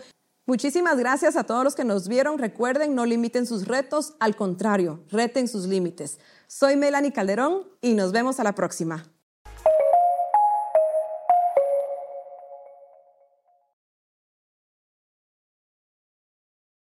[0.46, 2.38] Muchísimas gracias a todos los que nos vieron.
[2.38, 6.18] Recuerden, no limiten sus retos, al contrario, reten sus límites.
[6.48, 9.04] Soy Melanie Calderón y nos vemos a la próxima.